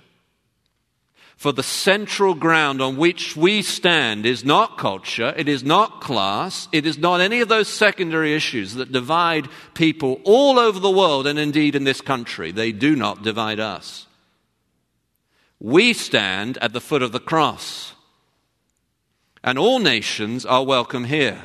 For 1.38 1.52
the 1.54 1.64
central 1.64 2.34
ground 2.34 2.82
on 2.82 2.98
which 2.98 3.38
we 3.38 3.62
stand 3.62 4.26
is 4.26 4.44
not 4.44 4.80
culture, 4.80 5.34
it 5.38 5.48
is 5.48 5.64
not 5.64 6.02
class, 6.02 6.68
it 6.72 6.88
is 6.88 6.98
not 6.98 7.22
any 7.22 7.42
of 7.42 7.48
those 7.48 7.68
secondary 7.68 8.34
issues 8.34 8.74
that 8.74 8.92
divide 8.92 9.48
people 9.76 10.20
all 10.24 10.58
over 10.58 10.80
the 10.80 10.90
world 10.90 11.28
and 11.28 11.38
indeed 11.38 11.76
in 11.76 11.84
this 11.84 12.02
country. 12.02 12.52
They 12.52 12.72
do 12.72 12.96
not 12.96 13.22
divide 13.22 13.60
us. 13.60 14.07
We 15.60 15.94
stand 15.94 16.58
at 16.60 16.74
the 16.74 16.82
foot 16.82 17.02
of 17.02 17.12
the 17.12 17.20
cross, 17.20 17.94
and 19.44 19.58
all 19.58 19.80
nations 19.80 20.46
are 20.46 20.64
welcome 20.64 21.06
here. 21.06 21.42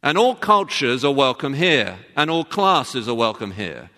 And 0.00 0.16
all 0.16 0.36
cultures 0.36 1.04
are 1.04 1.12
welcome 1.12 1.54
here, 1.54 1.98
and 2.14 2.30
all 2.30 2.44
classes 2.44 3.08
are 3.08 3.14
welcome 3.14 3.50
here. 3.50 3.90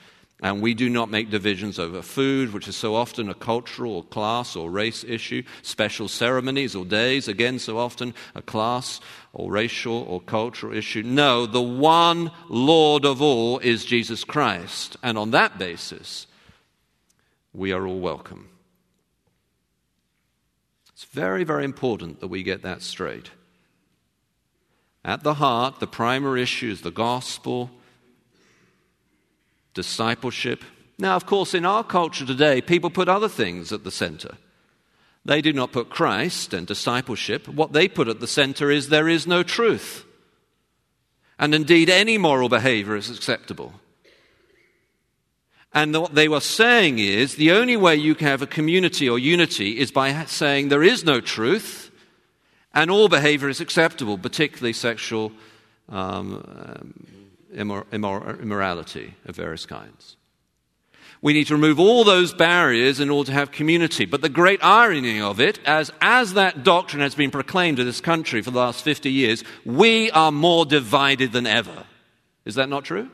And 0.42 0.62
we 0.62 0.73
do 0.73 0.88
not 0.88 1.11
make 1.11 1.28
divisions 1.28 1.78
over 1.78 2.00
food, 2.00 2.54
which 2.54 2.66
is 2.66 2.75
so 2.75 2.95
often 2.95 3.28
a 3.28 3.35
cultural 3.35 3.97
or 3.97 4.04
class 4.04 4.57
or 4.57 4.71
race 4.71 5.04
issue, 5.04 5.42
special 5.61 6.09
ceremonies 6.09 6.75
or 6.75 6.87
days, 6.87 7.28
again, 7.28 7.59
so 7.59 7.76
often 7.76 8.14
a 8.35 8.40
class 8.40 9.00
or 9.35 9.52
racial 9.52 10.07
or 10.09 10.23
cultural 10.23 10.75
issue. 10.75 11.02
No, 11.02 11.45
the 11.45 11.61
one 11.61 12.30
Lord 12.49 13.04
of 13.04 13.21
all 13.21 13.59
is 13.59 13.85
Jesus 13.85 14.25
Christ. 14.25 14.97
And 15.02 15.19
on 15.19 15.33
that 15.33 15.59
basis, 15.59 16.26
we 17.52 17.73
are 17.73 17.87
all 17.87 18.00
welcome. 18.00 18.49
It's 20.92 21.04
very, 21.04 21.45
very 21.45 21.64
important 21.64 22.21
that 22.21 22.28
we 22.28 22.42
get 22.42 22.62
that 22.62 22.83
straight. 22.83 23.30
At 25.04 25.23
the 25.23 25.35
heart, 25.35 25.80
the 25.80 25.87
primary 25.87 26.42
issue 26.42 26.71
is 26.71 26.83
the 26.83 26.90
gospel, 26.90 27.71
discipleship. 29.73 30.62
Now, 30.99 31.16
of 31.16 31.25
course, 31.25 31.54
in 31.54 31.64
our 31.64 31.83
culture 31.83 32.26
today, 32.26 32.61
people 32.61 32.90
put 32.90 33.09
other 33.09 33.28
things 33.28 33.73
at 33.73 33.83
the 33.83 33.90
center. 33.90 34.37
They 35.25 35.40
do 35.40 35.52
not 35.52 35.73
put 35.73 35.90
Christ 35.90 36.52
and 36.52 36.66
discipleship. 36.66 37.49
What 37.49 37.73
they 37.73 37.88
put 37.88 38.09
at 38.09 38.21
the 38.21 38.26
center 38.26 38.71
is 38.71 38.88
there 38.88 39.09
is 39.09 39.26
no 39.26 39.42
truth. 39.42 40.04
And 41.38 41.54
indeed, 41.54 41.88
any 41.88 42.19
moral 42.19 42.50
behavior 42.50 42.97
is 42.97 43.11
acceptable. 43.11 43.80
And 45.73 45.95
what 45.95 46.15
they 46.15 46.29
were 46.29 46.41
saying 46.41 46.99
is 46.99 47.37
the 47.37 47.53
only 47.53 47.77
way 47.77 47.95
you 47.95 48.15
can 48.15 48.27
have 48.27 48.43
a 48.43 48.47
community 48.47 49.09
or 49.09 49.19
unity 49.19 49.79
is 49.79 49.93
by 49.93 50.25
saying 50.25 50.69
there 50.69 50.83
is 50.83 51.05
no 51.05 51.21
truth 51.21 51.91
and 52.75 52.91
all 52.91 53.09
behavior 53.09 53.49
is 53.49 53.61
acceptable, 53.61 54.19
particularly 54.19 54.73
sexual 54.73 55.33
um, 55.89 56.45
um 56.75 56.95
immor- 57.55 57.85
immor- 57.87 58.41
immorality 58.41 59.15
of 59.27 59.37
various 59.37 59.67
kinds. 59.67 60.17
We 61.23 61.35
need 61.35 61.49
to 61.49 61.55
remove 61.55 61.79
all 61.79 62.05
those 62.05 62.33
barriers 62.33 62.99
in 62.99 63.11
order 63.11 63.27
to 63.27 63.33
have 63.35 63.50
community. 63.50 64.07
But 64.07 64.23
the 64.23 64.31
great 64.31 64.65
irony 64.65 65.21
of 65.21 65.39
it, 65.39 65.61
as, 65.67 65.93
as 66.00 66.33
that 66.35 66.65
doctrine 66.65 67.03
has 67.03 67.15
been 67.15 67.31
proclaimed 67.31 67.79
in 67.79 67.87
this 67.87 68.00
country 68.00 68.41
for 68.41 68.50
the 68.50 68.59
last 68.59 68.83
50 68.83 69.11
years, 69.11 69.45
we 69.67 70.11
are 70.12 70.33
more 70.33 70.65
divided 70.65 71.33
than 71.33 71.47
ever. 71.47 71.85
Is 72.47 72.55
that 72.55 72.71
not 72.71 72.85
true? 72.85 73.11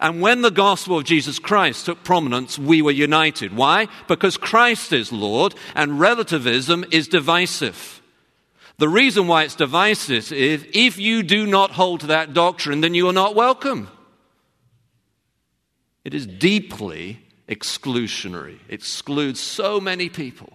And 0.00 0.20
when 0.20 0.42
the 0.42 0.50
gospel 0.50 0.98
of 0.98 1.04
Jesus 1.04 1.38
Christ 1.38 1.86
took 1.86 2.04
prominence, 2.04 2.58
we 2.58 2.82
were 2.82 2.90
united. 2.90 3.56
Why? 3.56 3.88
Because 4.06 4.36
Christ 4.36 4.92
is 4.92 5.12
Lord 5.12 5.54
and 5.74 5.98
relativism 5.98 6.84
is 6.90 7.08
divisive. 7.08 8.00
The 8.78 8.88
reason 8.88 9.26
why 9.26 9.42
it's 9.42 9.56
divisive 9.56 10.32
is 10.32 10.64
if 10.72 10.98
you 10.98 11.24
do 11.24 11.46
not 11.46 11.72
hold 11.72 12.00
to 12.00 12.06
that 12.08 12.32
doctrine, 12.32 12.80
then 12.80 12.94
you 12.94 13.08
are 13.08 13.12
not 13.12 13.34
welcome. 13.34 13.88
It 16.04 16.14
is 16.14 16.26
deeply 16.26 17.20
exclusionary, 17.48 18.58
it 18.68 18.74
excludes 18.74 19.40
so 19.40 19.80
many 19.80 20.08
people. 20.08 20.52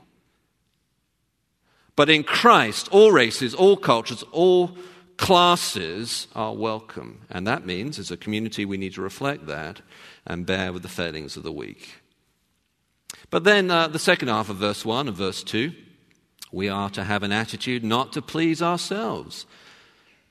But 1.96 2.10
in 2.10 2.24
Christ, 2.24 2.88
all 2.92 3.12
races, 3.12 3.54
all 3.54 3.78
cultures, 3.78 4.24
all 4.32 4.76
classes 5.17 6.27
are 6.36 6.53
welcome. 6.53 7.22
And 7.29 7.48
that 7.48 7.65
means, 7.65 8.00
as 8.00 8.12
a 8.12 8.17
community, 8.17 8.65
we 8.65 8.77
need 8.77 8.93
to 8.96 9.01
reflect 9.01 9.46
that 9.48 9.82
and 10.25 10.46
bear 10.46 10.74
with 10.74 10.82
the 10.82 10.89
failings 10.89 11.38
of 11.38 11.43
the 11.43 11.51
weak. 11.51 11.96
But 13.29 13.43
then, 13.43 13.72
uh, 13.72 13.88
the 13.88 14.00
second 14.00 14.27
half 14.27 14.50
of 14.50 14.58
verse 14.58 14.86
1 14.86 15.08
and 15.08 15.17
verse 15.17 15.43
2, 15.43 15.74
we 16.51 16.70
are 16.70 16.89
to 16.91 17.03
have 17.03 17.24
an 17.24 17.32
attitude 17.32 17.84
not 17.84 18.13
to 18.13 18.22
please 18.22 18.62
ourselves. 18.62 19.46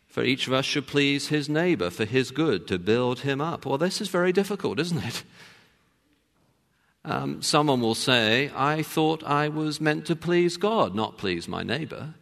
For 0.06 0.22
each 0.22 0.46
of 0.46 0.52
us 0.52 0.66
should 0.66 0.86
please 0.86 1.28
his 1.28 1.48
neighbor 1.48 1.90
for 1.90 2.04
his 2.04 2.30
good, 2.30 2.68
to 2.68 2.78
build 2.78 3.20
him 3.20 3.40
up. 3.40 3.64
Well, 3.64 3.78
this 3.78 4.00
is 4.00 4.08
very 4.08 4.32
difficult, 4.32 4.78
isn't 4.78 5.04
it? 5.04 5.22
Um, 7.04 7.42
someone 7.42 7.80
will 7.80 7.96
say, 7.96 8.50
I 8.54 8.82
thought 8.82 9.24
I 9.24 9.48
was 9.48 9.80
meant 9.80 10.06
to 10.06 10.14
please 10.14 10.56
God, 10.56 10.94
not 10.94 11.18
please 11.18 11.48
my 11.48 11.62
neighbor. 11.62 12.14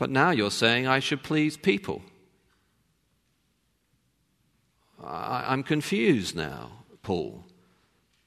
But 0.00 0.08
now 0.08 0.30
you're 0.30 0.50
saying 0.50 0.86
I 0.86 0.98
should 0.98 1.22
please 1.22 1.58
people. 1.58 2.00
I, 5.04 5.52
am 5.52 5.62
confused 5.62 6.34
now, 6.34 6.70
Paul. 7.02 7.44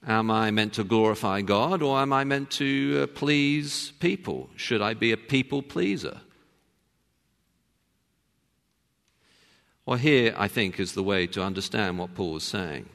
Am 0.06 0.30
I 0.30 0.51
meant 0.51 0.74
to 0.74 0.84
glorify 0.84 1.42
God 1.42 1.82
or 1.82 1.98
am 1.98 2.13
I 2.13 2.25
meant 2.25 2.51
to 2.51 3.00
uh, 3.01 3.08
please 3.08 3.92
people? 4.00 4.51
Should 4.56 4.84
I 4.84 4.94
be 4.94 5.13
a 5.13 5.18
people 5.18 5.63
pleaser? 5.63 6.22
Well, 9.84 9.98
here, 9.98 10.36
I 10.38 10.48
think, 10.48 10.80
is 10.80 10.94
the 10.94 11.01
way 11.01 11.25
to 11.25 11.42
understand 11.42 11.98
what 11.98 12.13
Paul 12.13 12.38
is 12.38 12.44
saying. 12.44 12.88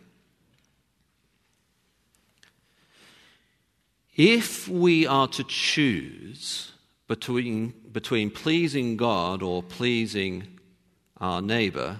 If 4.14 4.68
we 4.68 5.04
are 5.04 5.26
to 5.26 5.42
choose 5.42 6.70
between, 7.08 7.74
between 7.92 8.30
pleasing 8.30 8.96
God 8.96 9.42
or 9.42 9.62
pleasing 9.62 10.58
our 11.18 11.42
neighbor, 11.42 11.98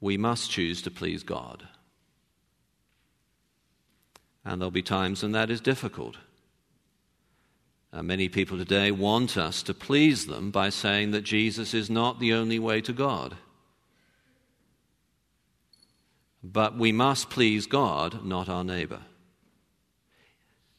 we 0.00 0.16
must 0.16 0.50
choose 0.50 0.82
to 0.82 0.90
please 0.90 1.22
God. 1.22 1.66
And 4.44 4.60
there'll 4.60 4.70
be 4.70 4.82
times 4.82 5.22
when 5.22 5.32
that 5.32 5.50
is 5.50 5.60
difficult. 5.60 6.16
Uh, 7.92 8.02
many 8.02 8.28
people 8.28 8.58
today 8.58 8.90
want 8.90 9.36
us 9.36 9.62
to 9.62 9.74
please 9.74 10.26
them 10.26 10.50
by 10.50 10.68
saying 10.68 11.12
that 11.12 11.22
Jesus 11.22 11.72
is 11.72 11.88
not 11.88 12.20
the 12.20 12.32
only 12.32 12.58
way 12.58 12.80
to 12.82 12.92
God. 12.92 13.36
But 16.42 16.76
we 16.76 16.92
must 16.92 17.30
please 17.30 17.66
God, 17.66 18.24
not 18.24 18.48
our 18.48 18.62
neighbor. 18.62 19.00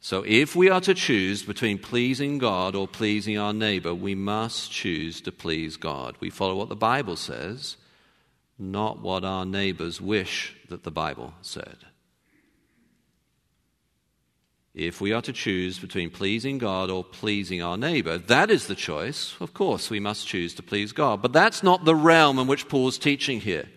So, 0.07 0.23
if 0.25 0.55
we 0.55 0.69
are 0.69 0.79
to 0.79 0.93
choose 0.93 1.43
between 1.43 1.79
pleasing 1.79 2.37
God 2.37 2.75
or 2.75 2.87
pleasing 2.87 3.37
our 3.37 3.51
neighbor, 3.51 3.93
we 3.93 4.15
must 4.15 4.71
choose 4.71 5.19
to 5.19 5.33
please 5.33 5.75
God. 5.75 6.15
We 6.21 6.29
follow 6.29 6.55
what 6.55 6.69
the 6.69 6.77
Bible 6.77 7.17
says, 7.17 7.75
not 8.57 9.01
what 9.01 9.25
our 9.25 9.45
neighbors 9.45 9.99
wish 9.99 10.55
that 10.69 10.83
the 10.83 10.91
Bible 10.91 11.33
said. 11.41 11.79
If 14.73 15.01
we 15.01 15.11
are 15.11 15.21
to 15.23 15.33
choose 15.33 15.77
between 15.77 16.09
pleasing 16.09 16.57
God 16.57 16.89
or 16.89 17.03
pleasing 17.03 17.61
our 17.61 17.77
neighbor, 17.77 18.17
that 18.17 18.49
is 18.49 18.67
the 18.67 18.75
choice. 18.75 19.35
Of 19.41 19.53
course, 19.53 19.89
we 19.89 19.99
must 19.99 20.25
choose 20.25 20.53
to 20.53 20.63
please 20.63 20.93
God. 20.93 21.21
But 21.21 21.33
that's 21.33 21.63
not 21.63 21.83
the 21.83 21.95
realm 21.95 22.39
in 22.39 22.47
which 22.47 22.69
Paul's 22.69 22.97
teaching 22.97 23.41
here. 23.41 23.67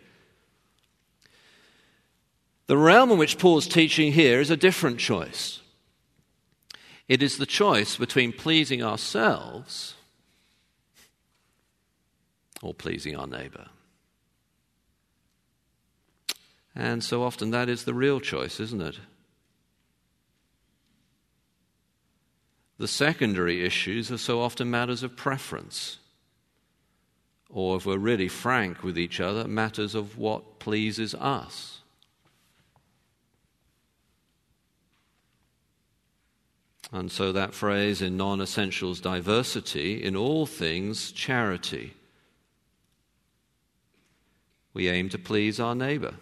The 2.68 2.78
realm 2.78 3.10
in 3.10 3.18
which 3.18 3.36
Paul's 3.36 3.66
teaching 3.66 4.12
here 4.12 4.40
is 4.40 4.50
a 4.50 4.56
different 4.56 5.00
choice. 5.00 5.59
It 7.10 7.24
is 7.24 7.38
the 7.38 7.44
choice 7.44 7.96
between 7.96 8.32
pleasing 8.32 8.84
ourselves 8.84 9.96
or 12.62 12.72
pleasing 12.72 13.16
our 13.16 13.26
neighbor. 13.26 13.66
And 16.72 17.02
so 17.02 17.24
often 17.24 17.50
that 17.50 17.68
is 17.68 17.82
the 17.82 17.94
real 17.94 18.20
choice, 18.20 18.60
isn't 18.60 18.80
it? 18.80 19.00
The 22.78 22.86
secondary 22.86 23.66
issues 23.66 24.12
are 24.12 24.16
so 24.16 24.40
often 24.40 24.70
matters 24.70 25.02
of 25.02 25.16
preference. 25.16 25.98
Or, 27.48 27.76
if 27.76 27.86
we're 27.86 27.98
really 27.98 28.28
frank 28.28 28.84
with 28.84 28.96
each 28.96 29.18
other, 29.18 29.48
matters 29.48 29.96
of 29.96 30.16
what 30.16 30.60
pleases 30.60 31.16
us. 31.16 31.79
And 36.92 37.10
so 37.10 37.32
that 37.32 37.54
phrase 37.54 38.02
in 38.02 38.16
non 38.16 38.40
essentials 38.40 39.00
diversity, 39.00 40.02
in 40.02 40.16
all 40.16 40.46
things 40.46 41.12
charity. 41.12 41.94
We 44.74 44.88
aim 44.88 45.08
to 45.10 45.18
please 45.18 45.60
our 45.60 45.74
neighbor. 45.74 46.14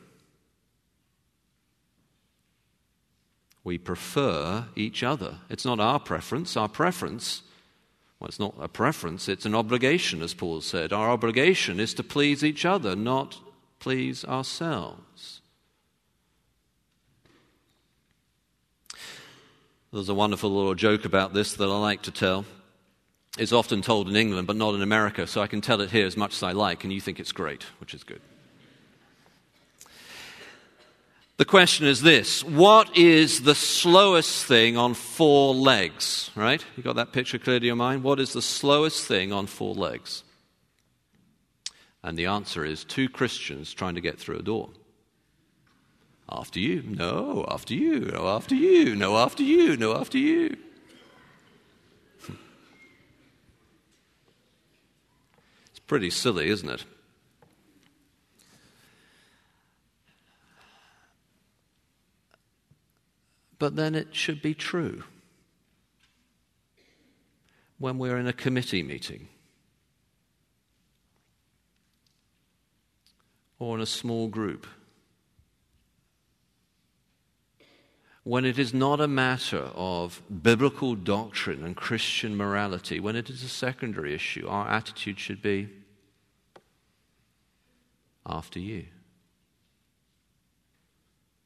We 3.64 3.78
prefer 3.78 4.66
each 4.76 5.02
other. 5.02 5.38
It's 5.50 5.64
not 5.64 5.81
our 5.81 6.00
preference. 6.00 6.57
Our 6.57 6.68
preference, 6.68 7.42
well, 8.18 8.28
it's 8.28 8.40
not 8.40 8.54
a 8.59 8.68
preference, 8.68 9.28
it's 9.28 9.44
an 9.44 9.54
obligation, 9.54 10.22
as 10.22 10.33
Paul 10.35 10.61
said. 10.61 10.92
Our 10.92 11.11
obligation 11.11 11.78
is 11.81 11.92
to 11.94 12.02
please 12.02 12.42
each 12.42 12.64
other, 12.64 12.96
not 12.96 13.38
please 13.78 14.24
ourselves. 14.24 15.42
There's 19.90 20.11
a 20.11 20.14
wonderful 20.14 20.51
little 20.51 20.74
joke 20.74 21.07
about 21.07 21.33
this 21.33 21.55
that 21.55 21.64
I 21.64 21.79
like 21.79 22.03
to 22.03 22.11
tell. 22.11 22.44
It's 23.38 23.53
often 23.53 23.81
told 23.81 24.07
in 24.09 24.16
England, 24.16 24.46
but 24.46 24.57
not 24.57 24.74
in 24.74 24.83
America, 24.83 25.27
so 25.27 25.40
I 25.40 25.46
can 25.46 25.62
tell 25.62 25.81
it 25.81 25.90
here 25.90 26.07
as 26.07 26.16
much 26.16 26.35
as 26.35 26.42
I 26.42 26.53
like, 26.53 26.85
and 26.85 26.92
you 26.92 27.01
think 27.01 27.18
it's 27.18 27.33
great, 27.33 27.62
which 27.81 27.94
is 27.94 28.05
good. 28.05 28.20
The 31.38 31.46
question 31.46 31.87
is 31.87 32.03
this 32.03 32.44
What 32.44 32.94
is 32.98 33.42
the 33.42 33.55
slowest 33.55 34.44
thing 34.44 34.77
on 34.77 34.92
four 34.92 35.55
legs? 35.55 36.31
Right? 36.35 36.62
You 36.77 36.83
got 36.83 36.96
that 36.96 37.12
picture 37.12 37.38
clear 37.38 37.59
to 37.59 37.66
your 37.66 37.77
mind? 37.77 38.03
What 38.03 38.20
is 38.20 38.35
the 38.35 38.42
slowest 38.42 39.07
thing 39.07 39.33
on 39.33 39.46
four 39.46 39.74
legs? 39.74 40.22
And 42.03 42.18
the 42.18 42.27
answer 42.27 42.62
is 42.62 42.85
two 42.85 43.09
Christians 43.09 43.72
trying 43.72 43.94
to 43.94 44.03
get 44.03 44.18
through 44.18 44.37
a 44.37 44.42
door. 44.42 44.68
After 46.30 46.60
you. 46.60 46.82
No, 46.82 47.46
after 47.48 47.74
you. 47.74 48.00
No, 48.00 48.28
after 48.28 48.54
you. 48.54 48.94
No, 48.94 49.16
after 49.16 49.42
you. 49.42 49.76
No, 49.76 49.96
after 49.96 50.18
you. 50.18 50.56
It's 55.70 55.78
pretty 55.86 56.10
silly, 56.10 56.48
isn't 56.48 56.68
it? 56.68 56.84
But 63.58 63.76
then 63.76 63.94
it 63.94 64.14
should 64.14 64.42
be 64.42 64.54
true. 64.54 65.04
When 67.78 67.98
we're 67.98 68.18
in 68.18 68.26
a 68.26 68.32
committee 68.32 68.82
meeting 68.82 69.28
or 73.58 73.76
in 73.76 73.80
a 73.80 73.86
small 73.86 74.28
group 74.28 74.66
when 78.24 78.44
it 78.44 78.59
is 78.59 78.74
not 78.74 79.00
a 79.00 79.09
matter 79.09 79.70
of 79.74 80.22
biblical 80.42 80.94
doctrine 80.94 81.64
and 81.64 81.76
Christian 81.76 82.37
morality, 82.37 83.00
when 83.00 83.16
it 83.16 83.31
is 83.31 83.42
a 83.42 83.48
secondary 83.48 84.14
issue, 84.14 84.46
our 84.46 84.68
attitude 84.68 85.18
should 85.18 85.40
be 85.40 85.68
after 88.26 88.59
you 88.59 88.85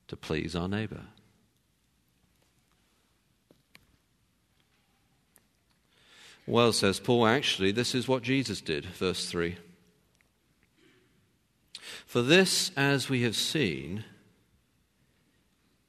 to 0.09 0.17
please 0.17 0.57
our 0.57 0.69
neighbor. 0.69 1.03
Well, 6.47 6.73
says 6.73 6.99
Paul, 6.99 7.27
actually, 7.27 7.71
this 7.71 7.95
is 7.95 8.09
what 8.09 8.23
Jesus 8.23 8.61
did, 8.61 8.85
verse 8.87 9.27
3. 9.27 9.57
For 12.05 12.21
this, 12.21 12.73
as 12.77 13.09
we 13.09 13.23
have 13.23 13.37
seen, 13.37 14.05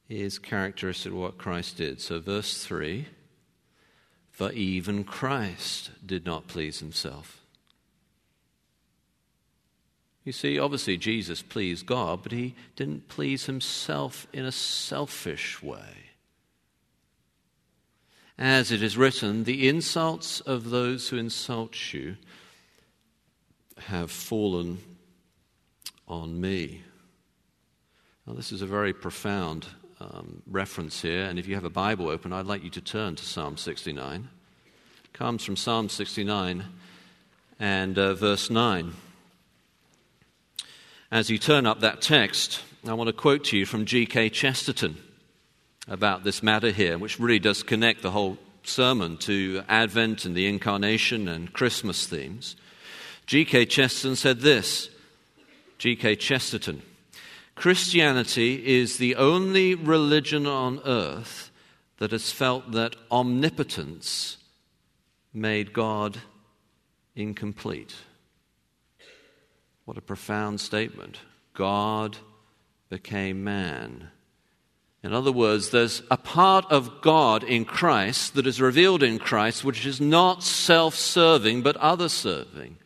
is 0.08 0.38
characteristic 0.38 1.12
of 1.12 1.18
what 1.18 1.38
Christ 1.38 1.78
did. 1.78 2.00
So, 2.00 2.20
verse 2.20 2.62
3 2.64 3.06
For 4.30 4.52
even 4.52 5.04
Christ 5.04 5.90
did 6.04 6.24
not 6.26 6.46
please 6.46 6.80
himself. 6.80 7.40
You 10.24 10.32
see, 10.32 10.58
obviously, 10.58 10.96
Jesus 10.96 11.42
pleased 11.42 11.84
God, 11.84 12.22
but 12.22 12.32
he 12.32 12.54
didn't 12.76 13.08
please 13.08 13.44
himself 13.44 14.26
in 14.32 14.46
a 14.46 14.52
selfish 14.52 15.62
way. 15.62 16.12
As 18.38 18.72
it 18.72 18.82
is 18.82 18.96
written, 18.96 19.44
the 19.44 19.68
insults 19.68 20.40
of 20.40 20.70
those 20.70 21.08
who 21.08 21.18
insult 21.18 21.92
you 21.92 22.16
have 23.78 24.10
fallen 24.10 24.78
on 26.08 26.40
me. 26.40 26.82
Now, 28.26 28.32
this 28.32 28.50
is 28.50 28.62
a 28.62 28.66
very 28.66 28.92
profound 28.92 29.66
um, 30.12 30.42
reference 30.50 31.00
here, 31.00 31.24
and 31.24 31.38
if 31.38 31.46
you 31.46 31.54
have 31.54 31.64
a 31.64 31.70
Bible 31.70 32.08
open, 32.08 32.32
I'd 32.32 32.46
like 32.46 32.62
you 32.62 32.70
to 32.70 32.80
turn 32.80 33.16
to 33.16 33.24
Psalm 33.24 33.56
69. 33.56 34.28
It 35.04 35.12
comes 35.12 35.44
from 35.44 35.56
Psalm 35.56 35.88
69 35.88 36.64
and 37.58 37.98
uh, 37.98 38.14
verse 38.14 38.50
9. 38.50 38.92
As 41.10 41.30
you 41.30 41.38
turn 41.38 41.66
up 41.66 41.80
that 41.80 42.02
text, 42.02 42.60
I 42.86 42.94
want 42.94 43.08
to 43.08 43.12
quote 43.12 43.44
to 43.44 43.56
you 43.56 43.66
from 43.66 43.86
G.K. 43.86 44.30
Chesterton 44.30 44.96
about 45.86 46.24
this 46.24 46.42
matter 46.42 46.70
here, 46.70 46.98
which 46.98 47.20
really 47.20 47.38
does 47.38 47.62
connect 47.62 48.02
the 48.02 48.10
whole 48.10 48.36
sermon 48.64 49.16
to 49.18 49.62
Advent 49.68 50.24
and 50.24 50.34
the 50.34 50.46
Incarnation 50.46 51.28
and 51.28 51.52
Christmas 51.52 52.06
themes. 52.06 52.56
G.K. 53.26 53.66
Chesterton 53.66 54.16
said 54.16 54.40
this 54.40 54.90
G.K. 55.78 56.16
Chesterton 56.16 56.82
Christianity 57.54 58.80
is 58.80 58.98
the 58.98 59.16
only 59.16 59.74
religion 59.74 60.46
on 60.46 60.80
earth 60.84 61.50
that 61.98 62.10
has 62.10 62.30
felt 62.30 62.72
that 62.72 62.96
omnipotence 63.10 64.38
made 65.32 65.72
God 65.72 66.18
incomplete. 67.14 67.94
What 69.84 69.98
a 69.98 70.02
profound 70.02 70.60
statement. 70.60 71.18
God 71.52 72.16
became 72.88 73.44
man. 73.44 74.08
In 75.02 75.12
other 75.12 75.32
words, 75.32 75.70
there's 75.70 76.02
a 76.10 76.16
part 76.16 76.64
of 76.72 77.02
God 77.02 77.44
in 77.44 77.66
Christ 77.66 78.34
that 78.34 78.46
is 78.46 78.60
revealed 78.60 79.02
in 79.02 79.18
Christ 79.18 79.62
which 79.62 79.84
is 79.84 80.00
not 80.00 80.42
self 80.42 80.94
serving 80.94 81.62
but 81.62 81.76
other 81.76 82.08
serving. 82.08 82.78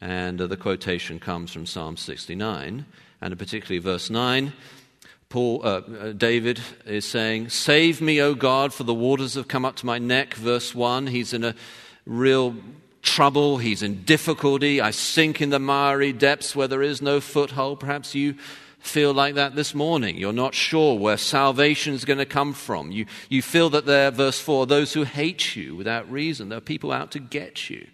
And 0.00 0.40
uh, 0.40 0.46
the 0.46 0.56
quotation 0.56 1.18
comes 1.18 1.52
from 1.52 1.66
Psalm 1.66 1.96
69, 1.96 2.86
and 3.20 3.38
particularly 3.38 3.80
verse 3.80 4.10
9. 4.10 4.52
Paul, 5.28 5.60
uh, 5.62 5.66
uh, 5.66 6.12
David 6.12 6.60
is 6.86 7.04
saying, 7.04 7.50
Save 7.50 8.00
me, 8.00 8.20
O 8.20 8.34
God, 8.34 8.72
for 8.72 8.84
the 8.84 8.94
waters 8.94 9.34
have 9.34 9.48
come 9.48 9.64
up 9.64 9.76
to 9.76 9.86
my 9.86 9.98
neck. 9.98 10.34
Verse 10.34 10.74
1. 10.74 11.08
He's 11.08 11.34
in 11.34 11.44
a 11.44 11.54
real 12.06 12.56
trouble. 13.02 13.58
He's 13.58 13.82
in 13.82 14.04
difficulty. 14.04 14.80
I 14.80 14.90
sink 14.90 15.42
in 15.42 15.50
the 15.50 15.58
miry 15.58 16.12
depths 16.12 16.56
where 16.56 16.68
there 16.68 16.82
is 16.82 17.02
no 17.02 17.20
foothold. 17.20 17.80
Perhaps 17.80 18.14
you 18.14 18.36
feel 18.78 19.12
like 19.12 19.34
that 19.34 19.54
this 19.54 19.74
morning. 19.74 20.16
You're 20.16 20.32
not 20.32 20.54
sure 20.54 20.98
where 20.98 21.16
salvation 21.16 21.94
is 21.94 22.04
going 22.04 22.18
to 22.18 22.26
come 22.26 22.54
from. 22.54 22.90
You, 22.90 23.06
you 23.28 23.42
feel 23.42 23.68
that 23.70 23.86
there, 23.86 24.10
verse 24.10 24.40
4, 24.40 24.66
those 24.66 24.94
who 24.94 25.04
hate 25.04 25.56
you 25.56 25.76
without 25.76 26.10
reason, 26.10 26.48
there 26.48 26.58
are 26.58 26.62
people 26.62 26.92
out 26.92 27.10
to 27.12 27.18
get 27.18 27.68
you. 27.68 27.86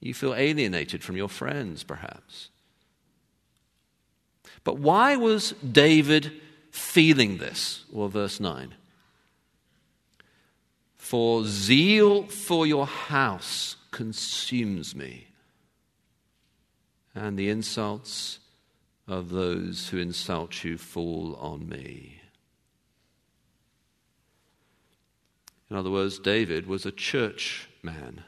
You 0.00 0.14
feel 0.14 0.34
alienated 0.34 1.02
from 1.02 1.16
your 1.16 1.28
friends, 1.28 1.82
perhaps. 1.82 2.50
But 4.64 4.78
why 4.78 5.16
was 5.16 5.52
David 5.52 6.32
feeling 6.70 7.38
this? 7.38 7.84
Well, 7.90 8.08
verse 8.08 8.38
9. 8.40 8.74
For 10.96 11.44
zeal 11.44 12.24
for 12.24 12.66
your 12.66 12.86
house 12.86 13.76
consumes 13.90 14.94
me, 14.94 15.28
and 17.14 17.38
the 17.38 17.48
insults 17.48 18.40
of 19.06 19.30
those 19.30 19.88
who 19.88 19.98
insult 19.98 20.62
you 20.64 20.76
fall 20.76 21.34
on 21.36 21.66
me. 21.68 22.20
In 25.70 25.76
other 25.76 25.90
words, 25.90 26.18
David 26.18 26.66
was 26.66 26.84
a 26.84 26.92
church 26.92 27.68
man. 27.82 28.24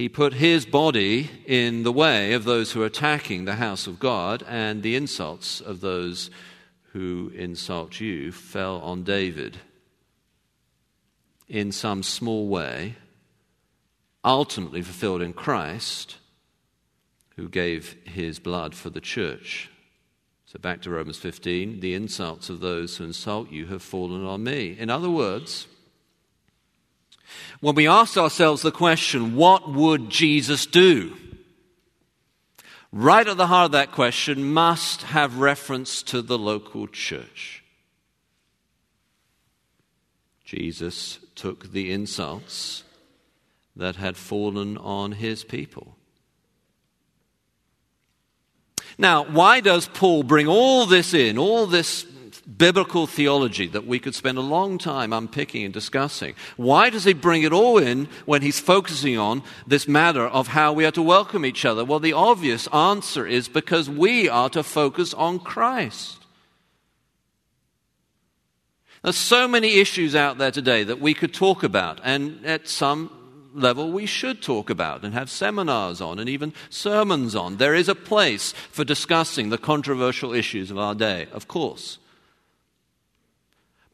He 0.00 0.08
put 0.08 0.32
his 0.32 0.64
body 0.64 1.28
in 1.44 1.82
the 1.82 1.92
way 1.92 2.32
of 2.32 2.44
those 2.44 2.72
who 2.72 2.80
are 2.80 2.86
attacking 2.86 3.44
the 3.44 3.56
house 3.56 3.86
of 3.86 4.00
God, 4.00 4.42
and 4.48 4.82
the 4.82 4.96
insults 4.96 5.60
of 5.60 5.82
those 5.82 6.30
who 6.94 7.30
insult 7.34 8.00
you 8.00 8.32
fell 8.32 8.78
on 8.78 9.02
David 9.02 9.58
in 11.50 11.70
some 11.70 12.02
small 12.02 12.48
way, 12.48 12.94
ultimately 14.24 14.80
fulfilled 14.80 15.20
in 15.20 15.34
Christ, 15.34 16.16
who 17.36 17.50
gave 17.50 17.94
his 18.04 18.38
blood 18.38 18.74
for 18.74 18.88
the 18.88 19.02
church. 19.02 19.68
So 20.46 20.58
back 20.58 20.80
to 20.80 20.90
Romans 20.90 21.18
15 21.18 21.80
the 21.80 21.92
insults 21.92 22.48
of 22.48 22.60
those 22.60 22.96
who 22.96 23.04
insult 23.04 23.50
you 23.50 23.66
have 23.66 23.82
fallen 23.82 24.24
on 24.24 24.44
me. 24.44 24.78
In 24.78 24.88
other 24.88 25.10
words, 25.10 25.66
when 27.60 27.74
we 27.74 27.86
ask 27.86 28.16
ourselves 28.16 28.62
the 28.62 28.72
question, 28.72 29.36
what 29.36 29.70
would 29.70 30.10
Jesus 30.10 30.66
do? 30.66 31.16
Right 32.92 33.26
at 33.26 33.36
the 33.36 33.46
heart 33.46 33.66
of 33.66 33.72
that 33.72 33.92
question 33.92 34.52
must 34.52 35.02
have 35.02 35.38
reference 35.38 36.02
to 36.04 36.22
the 36.22 36.38
local 36.38 36.88
church. 36.88 37.62
Jesus 40.44 41.20
took 41.36 41.70
the 41.70 41.92
insults 41.92 42.82
that 43.76 43.94
had 43.96 44.16
fallen 44.16 44.76
on 44.76 45.12
his 45.12 45.44
people. 45.44 45.96
Now, 48.98 49.24
why 49.24 49.60
does 49.60 49.86
Paul 49.86 50.24
bring 50.24 50.48
all 50.48 50.84
this 50.86 51.14
in, 51.14 51.38
all 51.38 51.66
this 51.66 52.04
biblical 52.40 53.06
theology 53.06 53.66
that 53.68 53.86
we 53.86 53.98
could 53.98 54.14
spend 54.14 54.38
a 54.38 54.42
long 54.42 54.78
time 54.78 55.12
unpicking 55.12 55.64
and 55.64 55.72
discussing? 55.74 56.34
Why 56.56 56.90
does 56.90 57.04
he 57.04 57.12
bring 57.12 57.42
it 57.42 57.52
all 57.52 57.78
in 57.78 58.08
when 58.26 58.42
he's 58.42 58.60
focusing 58.60 59.18
on 59.18 59.42
this 59.66 59.86
matter 59.86 60.26
of 60.26 60.48
how 60.48 60.72
we 60.72 60.84
are 60.84 60.90
to 60.92 61.02
welcome 61.02 61.44
each 61.44 61.64
other? 61.64 61.84
Well, 61.84 62.00
the 62.00 62.12
obvious 62.12 62.66
answer 62.68 63.26
is 63.26 63.48
because 63.48 63.88
we 63.88 64.28
are 64.28 64.50
to 64.50 64.62
focus 64.62 65.14
on 65.14 65.38
Christ. 65.38 66.18
There's 69.02 69.16
so 69.16 69.48
many 69.48 69.78
issues 69.78 70.14
out 70.14 70.38
there 70.38 70.50
today 70.50 70.84
that 70.84 71.00
we 71.00 71.14
could 71.14 71.32
talk 71.32 71.62
about, 71.62 72.00
and 72.04 72.44
at 72.44 72.68
some 72.68 73.10
level 73.54 73.90
we 73.90 74.06
should 74.06 74.42
talk 74.42 74.70
about 74.70 75.04
and 75.04 75.14
have 75.14 75.30
seminars 75.30 76.00
on 76.00 76.18
and 76.18 76.28
even 76.28 76.52
sermons 76.68 77.34
on. 77.34 77.56
There 77.56 77.74
is 77.74 77.88
a 77.88 77.94
place 77.94 78.52
for 78.70 78.84
discussing 78.84 79.48
the 79.48 79.58
controversial 79.58 80.32
issues 80.32 80.70
of 80.70 80.78
our 80.78 80.94
day, 80.94 81.28
of 81.32 81.48
course. 81.48 81.98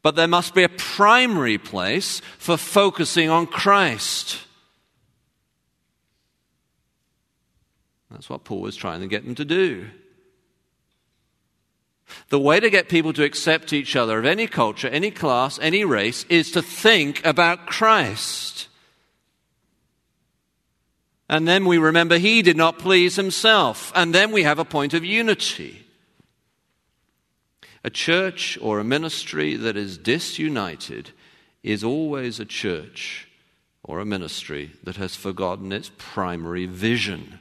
But 0.07 0.15
there 0.15 0.25
must 0.25 0.53
be 0.53 0.63
a 0.63 0.69
primary 0.69 1.57
place 1.57 2.21
for 2.37 2.55
focusing 2.55 3.29
on 3.29 3.45
Christ. 3.45 4.39
That's 8.09 8.29
what 8.29 8.45
Paul 8.45 8.61
was 8.61 8.77
trying 8.77 9.01
to 9.01 9.07
get 9.07 9.25
them 9.25 9.35
to 9.35 9.43
do. 9.43 9.87
The 12.29 12.39
way 12.39 12.61
to 12.61 12.69
get 12.69 12.87
people 12.87 13.11
to 13.11 13.25
accept 13.25 13.73
each 13.73 13.97
other 13.97 14.17
of 14.17 14.23
any 14.25 14.47
culture, 14.47 14.87
any 14.87 15.11
class, 15.11 15.59
any 15.61 15.83
race 15.83 16.23
is 16.29 16.51
to 16.51 16.61
think 16.61 17.25
about 17.25 17.65
Christ. 17.65 18.69
And 21.27 21.45
then 21.45 21.65
we 21.65 21.77
remember 21.77 22.17
he 22.17 22.41
did 22.41 22.55
not 22.55 22.79
please 22.79 23.17
himself. 23.17 23.91
And 23.93 24.15
then 24.15 24.31
we 24.31 24.43
have 24.43 24.57
a 24.57 24.63
point 24.63 24.93
of 24.93 25.03
unity. 25.03 25.86
A 27.83 27.89
church 27.89 28.57
or 28.61 28.79
a 28.79 28.83
ministry 28.83 29.55
that 29.55 29.77
is 29.77 29.97
disunited 29.97 31.11
is 31.63 31.83
always 31.83 32.39
a 32.39 32.45
church 32.45 33.27
or 33.83 33.99
a 33.99 34.05
ministry 34.05 34.71
that 34.83 34.97
has 34.97 35.15
forgotten 35.15 35.71
its 35.71 35.91
primary 35.97 36.65
vision. 36.65 37.39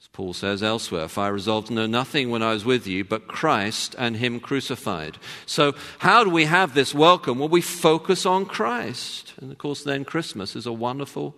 As 0.00 0.08
Paul 0.08 0.34
says 0.34 0.62
elsewhere, 0.62 1.08
For 1.08 1.22
I 1.22 1.28
resolved 1.28 1.68
to 1.68 1.72
know 1.72 1.86
nothing 1.86 2.30
when 2.30 2.42
I 2.42 2.52
was 2.52 2.64
with 2.64 2.86
you 2.86 3.04
but 3.04 3.28
Christ 3.28 3.94
and 3.98 4.16
Him 4.16 4.40
crucified. 4.40 5.18
So, 5.46 5.74
how 5.98 6.22
do 6.22 6.30
we 6.30 6.44
have 6.44 6.74
this 6.74 6.94
welcome? 6.94 7.38
Well, 7.38 7.48
we 7.48 7.62
focus 7.62 8.26
on 8.26 8.44
Christ. 8.44 9.32
And 9.40 9.50
of 9.50 9.58
course, 9.58 9.82
then 9.82 10.04
Christmas 10.04 10.54
is 10.54 10.66
a 10.66 10.72
wonderful, 10.72 11.34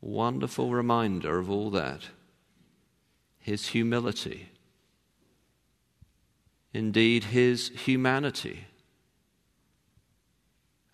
wonderful 0.00 0.70
reminder 0.70 1.38
of 1.38 1.50
all 1.50 1.70
that. 1.70 2.08
His 3.38 3.68
humility, 3.68 4.48
indeed, 6.72 7.24
His 7.24 7.68
humanity. 7.70 8.66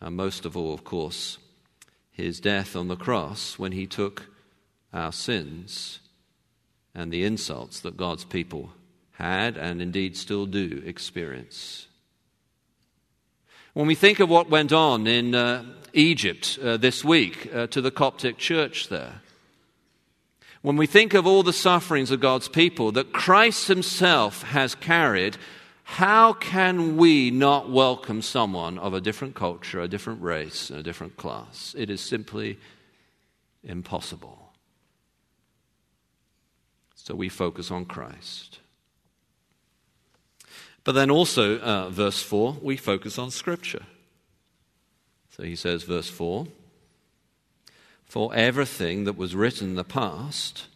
And 0.01 0.17
most 0.17 0.45
of 0.45 0.57
all, 0.57 0.73
of 0.73 0.85
course, 0.85 1.38
his 2.19 2.41
death 2.41 2.75
on 2.75 2.88
the 2.88 2.97
cross 2.97 3.59
when 3.61 3.71
he 3.71 3.87
took 3.87 4.27
our 4.93 5.12
sins 5.12 6.01
and 6.93 7.12
the 7.12 7.25
insults 7.25 7.81
that 7.81 7.97
God's 7.97 8.25
people 8.25 8.73
had 9.12 9.57
and 9.57 9.81
indeed 9.81 10.17
still 10.17 10.45
do 10.45 10.83
experience. 10.85 11.87
When 13.73 13.87
we 13.87 13.95
think 13.95 14.19
of 14.19 14.29
what 14.29 14.51
went 14.51 14.73
on 14.73 15.07
in 15.07 15.33
uh, 15.35 15.64
Egypt 15.93 16.59
uh, 16.61 16.77
this 16.77 17.05
week 17.05 17.49
uh, 17.55 17.69
to 17.69 17.81
the 17.81 17.93
Coptic 17.93 18.37
church 18.37 18.88
there, 18.88 19.21
when 20.62 20.77
we 20.77 20.87
think 20.87 21.14
of 21.14 21.25
all 21.25 21.45
the 21.45 21.53
sufferings 21.53 22.11
of 22.11 22.19
God's 22.19 22.49
people 22.49 22.91
that 22.93 23.12
Christ 23.12 23.69
Himself 23.69 24.43
has 24.43 24.75
carried, 24.75 25.37
how 25.90 26.35
can 26.35 26.98
we 26.98 27.31
not 27.31 27.70
welcome 27.70 28.20
someone 28.20 28.79
of 28.79 28.92
a 28.92 29.01
different 29.01 29.35
culture, 29.35 29.81
a 29.81 29.88
different 29.88 30.22
race, 30.22 30.68
and 30.68 30.79
a 30.79 30.83
different 30.83 31.16
class? 31.16 31.74
It 31.77 31.88
is 31.88 32.03
simply 32.03 32.59
impossible. 33.64 34.53
So 36.94 37.14
we 37.14 37.31
focus 37.31 37.70
on 37.70 37.87
Christ. 37.87 38.59
But 40.85 40.92
then 40.92 41.11
also, 41.11 41.59
uh, 41.59 41.88
verse 41.88 42.22
4, 42.22 42.59
we 42.61 42.77
focus 42.77 43.18
on 43.18 43.31
Scripture. 43.31 43.87
So 45.31 45.42
he 45.42 45.57
says, 45.57 45.85
verse 45.85 46.11
4 46.11 46.46
For 48.05 48.33
everything 48.35 49.05
that 49.05 49.16
was 49.16 49.35
written 49.35 49.70
in 49.70 49.74
the 49.74 49.85
past 49.85 50.66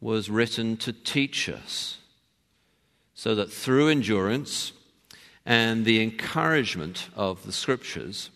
was 0.00 0.30
written 0.30 0.76
to 0.76 0.92
teach 0.92 1.48
us, 1.48 1.98
so 3.22 3.36
that 3.36 3.52
through 3.52 3.88
endurance 3.88 4.72
and 5.46 5.84
the 5.84 6.02
encouragement 6.02 7.08
of 7.14 7.46
the 7.46 7.52
Scriptures, 7.52 8.30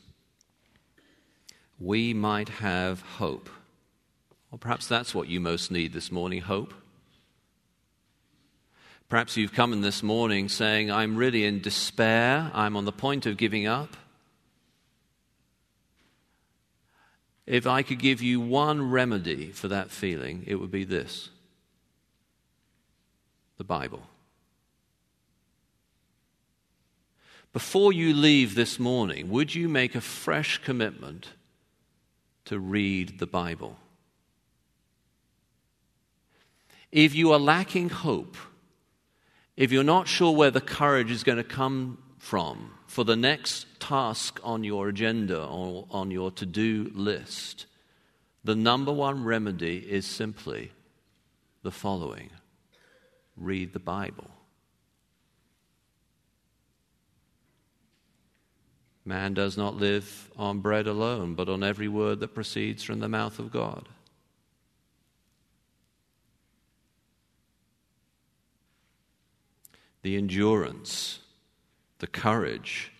we 1.81 2.15
might 2.15 2.49
have 2.49 3.01
hope. 3.01 3.51
Or 4.53 4.59
perhaps 4.59 4.87
that's 4.87 5.13
what 5.13 5.27
you 5.27 5.41
most 5.41 5.73
need 5.73 5.93
this 5.93 6.13
morning 6.13 6.41
hope. 6.41 6.73
Perhaps 9.09 9.37
you've 9.37 9.53
come 9.53 9.73
in 9.73 9.81
this 9.81 10.05
morning 10.05 10.49
saying, 10.49 10.89
I'm 10.89 11.17
really 11.17 11.45
in 11.45 11.61
despair, 11.61 12.53
I'm 12.55 12.77
on 12.77 12.85
the 12.85 12.93
point 12.93 13.27
of 13.27 13.37
giving 13.37 13.67
up. 13.67 13.97
If 17.45 17.67
I 17.67 17.83
could 17.83 17.99
give 17.99 18.23
you 18.23 18.41
one 18.41 18.89
remedy 18.89 19.51
for 19.51 19.67
that 19.67 19.91
feeling, 19.91 20.45
it 20.47 20.55
would 20.55 20.71
be 20.71 20.85
this 20.85 21.31
the 23.59 23.65
Bible. 23.65 24.05
Before 27.57 27.91
you 27.91 28.13
leave 28.13 28.55
this 28.55 28.79
morning, 28.79 29.31
would 29.31 29.55
you 29.55 29.67
make 29.67 29.95
a 29.95 30.03
fresh 30.03 30.59
commitment 30.63 31.29
to 32.45 32.59
read 32.59 33.19
the 33.19 33.27
Bible? 33.27 33.79
If 36.93 37.15
you 37.15 37.33
are 37.33 37.39
lacking 37.39 37.89
hope, 37.89 38.37
if 39.57 39.73
you're 39.73 39.83
not 39.83 40.07
sure 40.07 40.37
where 40.37 40.51
the 40.51 40.61
courage 40.61 41.11
is 41.11 41.25
going 41.25 41.39
to 41.39 41.45
come 41.45 41.97
from 42.19 42.73
for 42.87 43.05
the 43.05 43.17
next 43.17 43.81
task 43.81 44.39
on 44.45 44.63
your 44.63 44.91
agenda 44.91 45.43
or 45.43 45.87
on 45.91 46.11
your 46.11 46.31
to 46.33 46.45
do 46.45 46.91
list, 46.95 47.65
the 48.45 48.55
number 48.55 48.93
one 48.93 49.25
remedy 49.25 49.79
is 49.79 50.05
simply 50.05 50.73
the 51.63 51.73
following 51.73 52.29
read 53.35 53.73
the 53.73 53.79
Bible. 53.79 54.36
Man 59.07 59.33
does 59.33 59.57
not 59.57 59.77
live 59.77 60.31
on 60.37 60.59
bread 60.59 60.87
alone, 60.87 61.35
but 61.35 61.49
on 61.49 61.63
every 61.63 61.89
word 61.89 62.21
that 62.21 62.35
proceeds 62.35 62.83
from 62.83 63.01
the 63.01 63.09
mouth 63.09 63.39
of 63.39 63.51
God. 63.51 63.89
the 70.07 70.17
endurance, 70.17 71.19
the 71.99 72.07
courage 72.07 72.93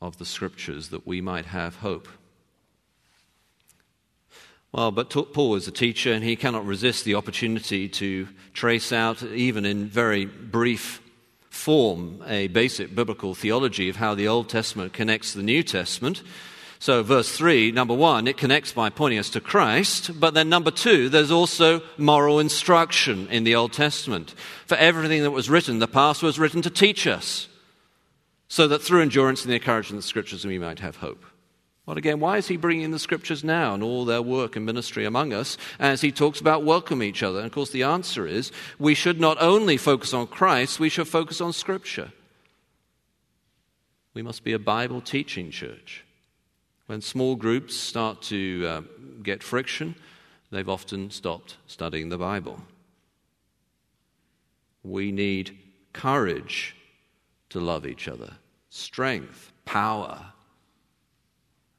of 0.00 0.16
the 0.18 0.24
scriptures 0.24 0.90
that 0.90 1.04
we 1.04 1.20
might 1.20 1.46
have 1.46 1.74
hope. 1.74 2.06
Well, 4.70 4.92
but 4.92 5.10
Paul 5.10 5.56
is 5.56 5.66
a 5.66 5.72
teacher 5.72 6.12
and 6.12 6.22
he 6.22 6.36
cannot 6.36 6.64
resist 6.64 7.04
the 7.04 7.16
opportunity 7.16 7.88
to 7.88 8.28
trace 8.52 8.92
out, 8.92 9.24
even 9.24 9.66
in 9.66 9.86
very 9.86 10.24
brief 10.24 11.01
form, 11.52 12.24
a 12.26 12.48
basic 12.48 12.94
biblical 12.94 13.34
theology 13.34 13.90
of 13.90 13.96
how 13.96 14.14
the 14.14 14.26
Old 14.26 14.48
Testament 14.48 14.94
connects 14.94 15.34
the 15.34 15.42
New 15.42 15.62
Testament. 15.62 16.22
So, 16.78 17.02
verse 17.02 17.30
3, 17.36 17.70
number 17.70 17.94
one, 17.94 18.26
it 18.26 18.38
connects 18.38 18.72
by 18.72 18.88
pointing 18.88 19.18
us 19.18 19.28
to 19.30 19.40
Christ. 19.40 20.18
But 20.18 20.34
then, 20.34 20.48
number 20.48 20.70
two, 20.70 21.10
there's 21.10 21.30
also 21.30 21.82
moral 21.98 22.40
instruction 22.40 23.28
in 23.28 23.44
the 23.44 23.54
Old 23.54 23.72
Testament. 23.72 24.34
For 24.66 24.76
everything 24.76 25.22
that 25.22 25.30
was 25.30 25.50
written, 25.50 25.78
the 25.78 25.86
past 25.86 26.22
was 26.22 26.38
written 26.38 26.62
to 26.62 26.70
teach 26.70 27.06
us, 27.06 27.48
so 28.48 28.66
that 28.66 28.82
through 28.82 29.02
endurance 29.02 29.42
and 29.42 29.50
the 29.52 29.56
encouragement 29.56 29.98
of 29.98 30.04
the 30.04 30.08
Scriptures 30.08 30.46
we 30.46 30.58
might 30.58 30.80
have 30.80 30.96
hope. 30.96 31.24
Well, 31.84 31.98
again, 31.98 32.20
why 32.20 32.36
is 32.38 32.46
he 32.46 32.56
bringing 32.56 32.92
the 32.92 32.98
Scriptures 32.98 33.42
now 33.42 33.74
and 33.74 33.82
all 33.82 34.04
their 34.04 34.22
work 34.22 34.54
and 34.54 34.64
ministry 34.64 35.04
among 35.04 35.32
us 35.32 35.58
as 35.80 36.00
he 36.00 36.12
talks 36.12 36.40
about 36.40 36.64
welcome 36.64 37.02
each 37.02 37.24
other? 37.24 37.38
And 37.38 37.46
of 37.46 37.52
course, 37.52 37.70
the 37.70 37.82
answer 37.82 38.26
is 38.26 38.52
we 38.78 38.94
should 38.94 39.20
not 39.20 39.36
only 39.40 39.76
focus 39.76 40.14
on 40.14 40.28
Christ, 40.28 40.78
we 40.78 40.88
should 40.88 41.08
focus 41.08 41.40
on 41.40 41.52
Scripture. 41.52 42.12
We 44.14 44.22
must 44.22 44.44
be 44.44 44.52
a 44.52 44.60
Bible 44.60 45.00
teaching 45.00 45.50
church. 45.50 46.04
When 46.86 47.00
small 47.00 47.34
groups 47.34 47.74
start 47.74 48.22
to 48.22 48.66
uh, 48.66 48.80
get 49.22 49.42
friction, 49.42 49.96
they've 50.50 50.68
often 50.68 51.10
stopped 51.10 51.56
studying 51.66 52.10
the 52.10 52.18
Bible. 52.18 52.60
We 54.84 55.10
need 55.10 55.58
courage 55.92 56.76
to 57.50 57.60
love 57.60 57.86
each 57.86 58.06
other, 58.06 58.34
strength, 58.68 59.52
power, 59.64 60.31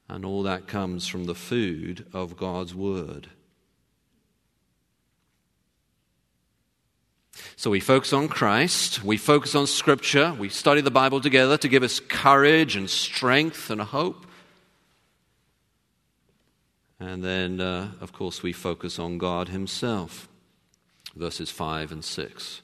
and 0.08 0.24
all 0.24 0.42
that 0.42 0.66
comes 0.66 1.06
from 1.06 1.24
the 1.24 1.34
food 1.34 2.06
of 2.12 2.36
God's 2.36 2.74
Word. 2.74 3.28
So 7.56 7.70
we 7.70 7.80
focus 7.80 8.12
on 8.12 8.28
Christ, 8.28 9.02
we 9.02 9.16
focus 9.16 9.54
on 9.54 9.66
Scripture, 9.66 10.34
we 10.38 10.48
study 10.48 10.80
the 10.80 10.90
Bible 10.90 11.20
together 11.20 11.56
to 11.58 11.68
give 11.68 11.82
us 11.82 12.00
courage 12.00 12.76
and 12.76 12.88
strength 12.90 13.70
and 13.70 13.80
hope. 13.80 14.26
And 17.00 17.24
then, 17.24 17.60
uh, 17.60 17.92
of 18.00 18.12
course, 18.12 18.42
we 18.42 18.52
focus 18.52 18.98
on 18.98 19.18
God 19.18 19.48
Himself. 19.48 20.28
Verses 21.14 21.50
5 21.50 21.92
and 21.92 22.04
6. 22.04 22.62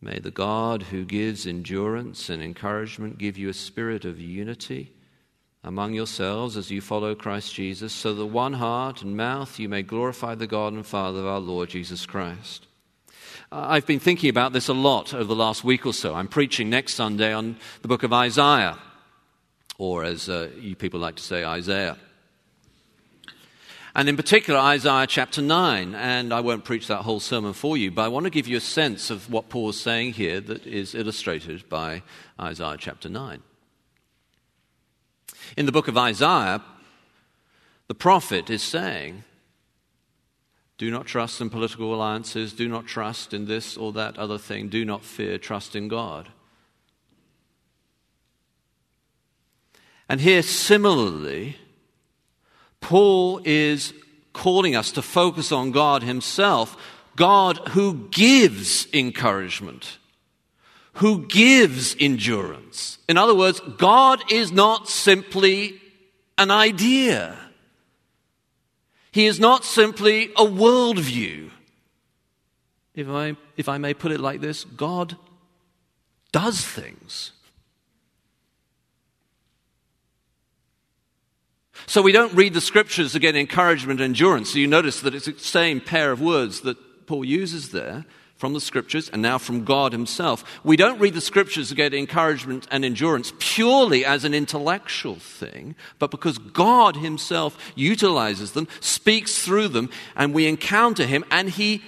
May 0.00 0.18
the 0.18 0.30
God 0.30 0.84
who 0.84 1.04
gives 1.04 1.46
endurance 1.46 2.30
and 2.30 2.42
encouragement 2.42 3.18
give 3.18 3.36
you 3.36 3.48
a 3.48 3.54
spirit 3.54 4.04
of 4.04 4.20
unity 4.20 4.92
among 5.62 5.94
yourselves 5.94 6.56
as 6.56 6.70
you 6.70 6.80
follow 6.80 7.14
Christ 7.14 7.54
Jesus, 7.54 7.92
so 7.92 8.14
that 8.14 8.26
one 8.26 8.54
heart 8.54 9.02
and 9.02 9.16
mouth 9.16 9.58
you 9.58 9.68
may 9.68 9.82
glorify 9.82 10.34
the 10.34 10.46
God 10.46 10.72
and 10.72 10.86
Father 10.86 11.20
of 11.20 11.26
our 11.26 11.40
Lord 11.40 11.70
Jesus 11.70 12.06
Christ. 12.06 12.66
Uh, 13.52 13.66
I've 13.68 13.86
been 13.86 14.00
thinking 14.00 14.30
about 14.30 14.52
this 14.52 14.68
a 14.68 14.74
lot 14.74 15.12
over 15.12 15.24
the 15.24 15.34
last 15.34 15.64
week 15.64 15.84
or 15.84 15.92
so. 15.92 16.14
I'm 16.14 16.28
preaching 16.28 16.70
next 16.70 16.94
Sunday 16.94 17.32
on 17.32 17.56
the 17.82 17.88
book 17.88 18.02
of 18.02 18.12
Isaiah, 18.12 18.78
or 19.78 20.04
as 20.04 20.28
uh, 20.28 20.50
you 20.58 20.76
people 20.76 21.00
like 21.00 21.16
to 21.16 21.22
say, 21.22 21.44
Isaiah 21.44 21.96
and 23.94 24.08
in 24.08 24.16
particular 24.16 24.58
Isaiah 24.58 25.06
chapter 25.06 25.42
9. 25.42 25.94
And 25.94 26.32
I 26.32 26.40
won't 26.40 26.64
preach 26.64 26.86
that 26.86 27.02
whole 27.02 27.20
sermon 27.20 27.52
for 27.52 27.76
you, 27.76 27.90
but 27.90 28.02
I 28.02 28.08
want 28.08 28.24
to 28.24 28.30
give 28.30 28.48
you 28.48 28.56
a 28.56 28.60
sense 28.60 29.10
of 29.10 29.30
what 29.30 29.48
Paul 29.48 29.70
is 29.70 29.80
saying 29.80 30.14
here 30.14 30.40
that 30.40 30.66
is 30.66 30.94
illustrated 30.94 31.68
by 31.68 32.02
Isaiah 32.40 32.76
chapter 32.78 33.08
9. 33.08 33.42
In 35.56 35.66
the 35.66 35.72
book 35.72 35.88
of 35.88 35.96
Isaiah, 35.96 36.62
the 37.88 37.94
prophet 37.94 38.50
is 38.50 38.62
saying, 38.62 39.24
do 40.80 40.90
not 40.90 41.04
trust 41.04 41.42
in 41.42 41.50
political 41.50 41.94
alliances. 41.94 42.54
Do 42.54 42.66
not 42.66 42.86
trust 42.86 43.34
in 43.34 43.44
this 43.44 43.76
or 43.76 43.92
that 43.92 44.16
other 44.16 44.38
thing. 44.38 44.70
Do 44.70 44.82
not 44.82 45.04
fear. 45.04 45.36
Trust 45.36 45.76
in 45.76 45.88
God. 45.88 46.30
And 50.08 50.22
here, 50.22 50.40
similarly, 50.40 51.58
Paul 52.80 53.42
is 53.44 53.92
calling 54.32 54.74
us 54.74 54.90
to 54.92 55.02
focus 55.02 55.52
on 55.52 55.70
God 55.70 56.02
Himself, 56.02 56.78
God 57.14 57.58
who 57.72 58.08
gives 58.10 58.88
encouragement, 58.94 59.98
who 60.94 61.26
gives 61.26 61.96
endurance. 61.98 62.98
In 63.08 63.16
other 63.16 63.34
words, 63.34 63.60
God 63.78 64.22
is 64.30 64.52
not 64.52 64.88
simply 64.88 65.80
an 66.36 66.50
idea. 66.50 67.36
He 69.12 69.26
is 69.26 69.40
not 69.40 69.64
simply 69.64 70.26
a 70.36 70.44
worldview. 70.44 71.50
If 72.94 73.08
I, 73.08 73.36
if 73.56 73.68
I 73.68 73.78
may 73.78 73.94
put 73.94 74.12
it 74.12 74.20
like 74.20 74.40
this, 74.40 74.64
God 74.64 75.16
does 76.32 76.60
things. 76.60 77.32
So 81.86 82.02
we 82.02 82.12
don't 82.12 82.34
read 82.34 82.54
the 82.54 82.60
scriptures 82.60 83.12
to 83.12 83.18
get 83.18 83.34
encouragement 83.34 84.00
and 84.00 84.10
endurance. 84.10 84.52
So 84.52 84.58
you 84.58 84.66
notice 84.66 85.00
that 85.00 85.14
it's 85.14 85.26
the 85.26 85.38
same 85.38 85.80
pair 85.80 86.12
of 86.12 86.20
words 86.20 86.60
that 86.60 87.06
Paul 87.06 87.24
uses 87.24 87.70
there 87.70 88.04
from 88.40 88.54
the 88.54 88.60
scriptures 88.60 89.10
and 89.10 89.20
now 89.20 89.36
from 89.36 89.64
God 89.64 89.92
himself. 89.92 90.42
We 90.64 90.78
don't 90.78 90.98
read 90.98 91.12
the 91.12 91.20
scriptures 91.20 91.68
to 91.68 91.74
get 91.74 91.92
encouragement 91.92 92.66
and 92.70 92.86
endurance 92.86 93.34
purely 93.38 94.02
as 94.02 94.24
an 94.24 94.32
intellectual 94.32 95.16
thing, 95.16 95.76
but 95.98 96.10
because 96.10 96.38
God 96.38 96.96
himself 96.96 97.58
utilizes 97.74 98.52
them, 98.52 98.66
speaks 98.80 99.44
through 99.44 99.68
them, 99.68 99.90
and 100.16 100.32
we 100.32 100.46
encounter 100.46 101.04
him 101.04 101.22
and 101.30 101.50
he 101.50 101.82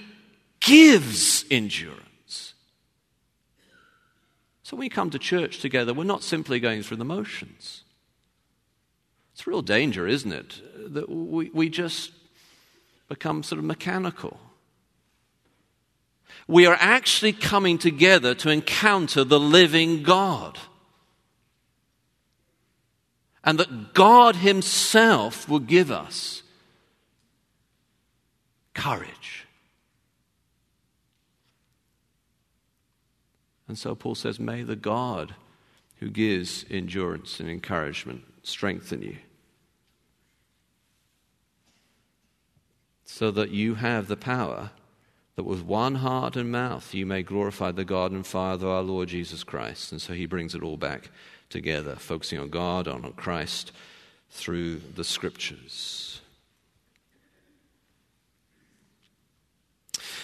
gives 0.59 1.43
endurance. 1.49 2.53
So 4.61 4.77
when 4.77 4.81
we 4.81 4.89
come 4.89 5.09
to 5.09 5.19
church 5.19 5.57
together, 5.57 5.91
we're 5.91 6.03
not 6.03 6.21
simply 6.21 6.59
going 6.59 6.83
through 6.83 6.97
the 6.97 7.03
motions. 7.03 7.83
It's 9.33 9.47
a 9.47 9.49
real 9.49 9.63
danger, 9.63 10.07
isn't 10.07 10.31
it? 10.31 10.61
That 10.93 11.09
we, 11.09 11.49
we 11.49 11.69
just 11.69 12.11
become 13.09 13.41
sort 13.41 13.57
of 13.57 13.65
mechanical. 13.65 14.39
We 16.47 16.65
are 16.65 16.77
actually 16.79 17.33
coming 17.33 17.77
together 17.77 18.35
to 18.35 18.49
encounter 18.49 19.23
the 19.23 19.39
living 19.39 20.03
God. 20.03 20.57
And 23.43 23.59
that 23.59 23.93
God 23.93 24.37
Himself 24.37 25.47
will 25.49 25.59
give 25.59 25.91
us 25.91 26.43
courage. 28.73 29.45
And 33.67 33.77
so 33.77 33.95
Paul 33.95 34.15
says, 34.15 34.39
May 34.39 34.63
the 34.63 34.75
God 34.75 35.35
who 35.99 36.09
gives 36.09 36.65
endurance 36.69 37.39
and 37.39 37.49
encouragement 37.49 38.23
strengthen 38.43 39.01
you. 39.01 39.17
So 43.05 43.31
that 43.31 43.51
you 43.51 43.75
have 43.75 44.07
the 44.07 44.17
power 44.17 44.71
that 45.35 45.43
with 45.43 45.63
one 45.63 45.95
heart 45.95 46.35
and 46.35 46.51
mouth 46.51 46.93
you 46.93 47.05
may 47.05 47.23
glorify 47.23 47.71
the 47.71 47.85
God 47.85 48.11
and 48.11 48.25
Father, 48.25 48.67
of 48.67 48.73
our 48.73 48.81
Lord 48.83 49.09
Jesus 49.09 49.43
Christ. 49.43 49.91
And 49.91 50.01
so 50.01 50.13
he 50.13 50.25
brings 50.25 50.55
it 50.55 50.63
all 50.63 50.77
back 50.77 51.09
together, 51.49 51.95
focusing 51.95 52.39
on 52.39 52.49
God, 52.49 52.87
on 52.87 53.11
Christ 53.13 53.71
through 54.29 54.81
the 54.95 55.03
scriptures. 55.03 56.21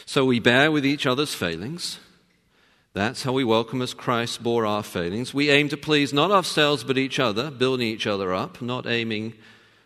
So 0.06 0.26
we 0.26 0.40
bear 0.40 0.72
with 0.72 0.86
each 0.86 1.06
other's 1.06 1.36
failings 1.36 2.00
that's 2.94 3.24
how 3.24 3.34
we 3.34 3.44
welcome 3.44 3.82
as 3.82 3.94
Christ 3.94 4.42
bore 4.42 4.66
our 4.66 4.82
failings. 4.82 5.34
We 5.34 5.50
aim 5.50 5.70
to 5.70 5.78
please 5.78 6.12
not 6.12 6.32
ourselves 6.32 6.84
but 6.84 6.98
each 6.98 7.20
other, 7.20 7.52
building 7.52 7.88
each 7.88 8.08
other 8.08 8.34
up, 8.34 8.62
not 8.62 8.88
aiming 8.88 9.36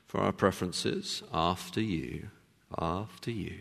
for 0.07 0.21
our 0.21 0.31
preferences. 0.31 1.21
After 1.33 1.81
you, 1.81 2.29
after 2.77 3.29
you. 3.29 3.59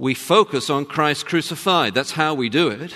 We 0.00 0.14
focus 0.14 0.70
on 0.70 0.86
Christ 0.86 1.26
crucified. 1.26 1.92
That's 1.92 2.12
how 2.12 2.32
we 2.32 2.48
do 2.48 2.68
it. 2.68 2.94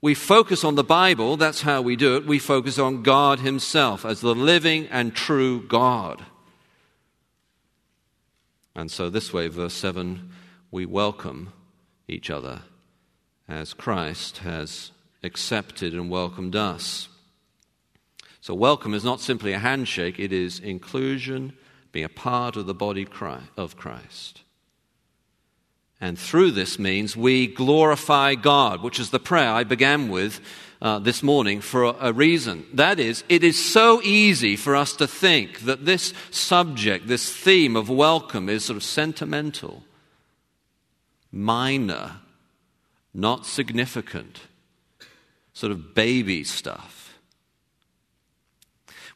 We 0.00 0.14
focus 0.14 0.64
on 0.64 0.74
the 0.74 0.82
Bible. 0.82 1.36
That's 1.36 1.62
how 1.62 1.80
we 1.80 1.94
do 1.94 2.16
it. 2.16 2.26
We 2.26 2.40
focus 2.40 2.76
on 2.76 3.04
God 3.04 3.38
Himself 3.38 4.04
as 4.04 4.20
the 4.20 4.34
living 4.34 4.88
and 4.88 5.14
true 5.14 5.64
God. 5.68 6.24
And 8.74 8.90
so, 8.90 9.08
this 9.08 9.32
way, 9.32 9.46
verse 9.46 9.74
7, 9.74 10.28
we 10.72 10.86
welcome 10.86 11.52
each 12.08 12.30
other 12.30 12.62
as 13.48 13.72
Christ 13.72 14.38
has 14.38 14.90
accepted 15.22 15.94
and 15.94 16.10
welcomed 16.10 16.56
us. 16.56 17.08
So, 18.40 18.54
welcome 18.54 18.92
is 18.92 19.04
not 19.04 19.20
simply 19.20 19.52
a 19.52 19.60
handshake, 19.60 20.18
it 20.18 20.32
is 20.32 20.58
inclusion, 20.58 21.56
being 21.92 22.06
a 22.06 22.08
part 22.08 22.56
of 22.56 22.66
the 22.66 22.74
body 22.74 23.06
of 23.56 23.76
Christ. 23.76 24.42
And 26.00 26.18
through 26.18 26.52
this 26.52 26.78
means 26.78 27.16
we 27.16 27.46
glorify 27.48 28.34
God, 28.34 28.82
which 28.82 29.00
is 29.00 29.10
the 29.10 29.18
prayer 29.18 29.50
I 29.50 29.64
began 29.64 30.08
with 30.08 30.40
uh, 30.80 31.00
this 31.00 31.22
morning 31.22 31.60
for 31.60 31.84
a, 31.84 31.96
a 32.00 32.12
reason. 32.12 32.64
That 32.72 33.00
is, 33.00 33.24
it 33.28 33.42
is 33.42 33.72
so 33.72 34.00
easy 34.02 34.54
for 34.54 34.76
us 34.76 34.92
to 34.96 35.08
think 35.08 35.60
that 35.60 35.84
this 35.84 36.14
subject, 36.30 37.08
this 37.08 37.34
theme 37.34 37.74
of 37.74 37.90
welcome, 37.90 38.48
is 38.48 38.64
sort 38.64 38.76
of 38.76 38.84
sentimental 38.84 39.82
minor, 41.32 42.12
not 43.12 43.44
significant, 43.44 44.40
sort 45.52 45.72
of 45.72 45.94
baby 45.94 46.44
stuff. 46.44 46.97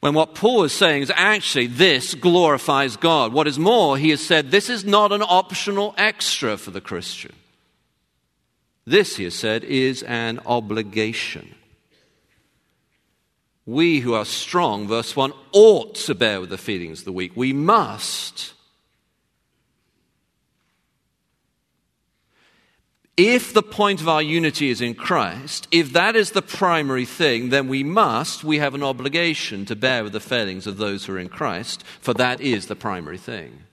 When 0.03 0.15
what 0.15 0.35
Paul 0.35 0.65
is 0.65 0.73
saying 0.73 1.03
is 1.03 1.13
actually 1.15 1.69
this 1.69 2.17
glorifies 2.17 2.97
God. 2.97 3.33
What 3.33 3.47
is 3.47 3.57
more, 3.57 3.97
he 3.97 4.11
has 4.11 4.21
said 4.21 4.51
this 4.51 4.69
is 4.69 4.85
not 4.85 5.13
an 5.13 5.23
optional 5.23 5.95
extra 5.97 6.57
for 6.57 6.73
the 6.73 6.81
Christian. 6.81 7.33
This, 8.85 9.15
he 9.15 9.23
has 9.23 9.37
said, 9.37 9.63
is 9.63 10.03
an 10.03 10.41
obligation. 10.45 11.55
We 13.65 14.01
who 14.01 14.15
are 14.15 14.25
strong, 14.25 14.89
verse 14.89 15.15
1, 15.15 15.33
ought 15.53 15.95
to 15.95 16.17
bear 16.17 16.41
with 16.41 16.51
the 16.51 16.59
feelings 16.59 16.99
of 16.99 17.05
the 17.05 17.13
weak. 17.13 17.37
We 17.37 17.53
must 17.53 18.55
If 23.17 23.53
the 23.53 23.63
point 23.63 24.01
of 24.01 24.09
our 24.09 24.23
unity 24.23 24.71
is 24.71 24.81
in 24.81 24.95
Christ, 24.95 25.69
if 25.71 25.93
that 25.93 26.17
is 26.17 26.31
the 26.31 26.41
primary 26.41 27.05
thing, 27.05 27.51
then 27.51 27.69
we 27.69 27.83
must, 27.83 28.43
we 28.43 28.59
have 28.59 28.75
an 28.75 28.83
obligation 28.83 29.67
to 29.67 29.77
bear 29.77 30.03
with 30.03 30.15
the 30.15 30.21
failings 30.21 30.67
of 30.67 30.79
those 30.79 31.05
who 31.05 31.15
are 31.15 31.19
in 31.19 31.29
Christ, 31.29 31.85
for 32.01 32.15
that 32.15 32.41
is 32.41 32.67
the 32.67 32.77
primary 32.77 33.19
thing. 33.19 33.65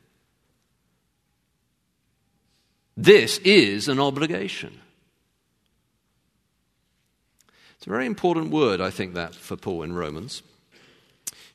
This 2.98 3.38
is 3.40 3.88
an 3.88 3.98
obligation. 3.98 4.78
It's 7.78 7.88
a 7.88 7.90
very 7.90 8.06
important 8.06 8.52
word, 8.52 8.82
I 8.82 8.90
think, 8.90 9.14
that 9.14 9.34
for 9.34 9.56
Paul 9.56 9.84
in 9.84 9.94
Romans. 9.94 10.44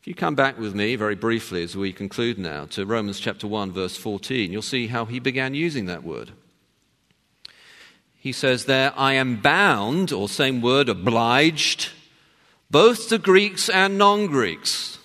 If 0.01 0.07
you 0.07 0.15
come 0.15 0.35
back 0.35 0.59
with 0.59 0.75
me 0.75 0.97
very 0.97 1.15
briefly 1.15 1.63
as 1.63 1.77
we 1.77 1.93
conclude 1.93 2.39
now 2.39 2.65
to 2.67 2.87
Romans 2.87 3.21
chapter 3.21 3.47
1, 3.47 3.73
verse 3.73 3.99
14, 3.99 4.51
you'll 4.51 4.63
see 4.63 4.87
how 4.87 5.05
he 5.05 5.19
began 5.19 5.53
using 5.53 5.85
that 5.85 6.03
word 6.03 6.33
he 8.25 8.33
says 8.33 8.65
there, 8.65 8.91
I 8.97 9.13
am 9.13 9.37
bound, 9.37 10.11
or 10.11 10.31
same 10.31 10.63
word, 10.63 10.89
obliged, 10.89 11.91
both 12.71 13.11
to 13.11 13.19
Greeks 13.19 13.69
and 13.69 13.99
non 13.99 14.29
Greeks, 14.29 14.99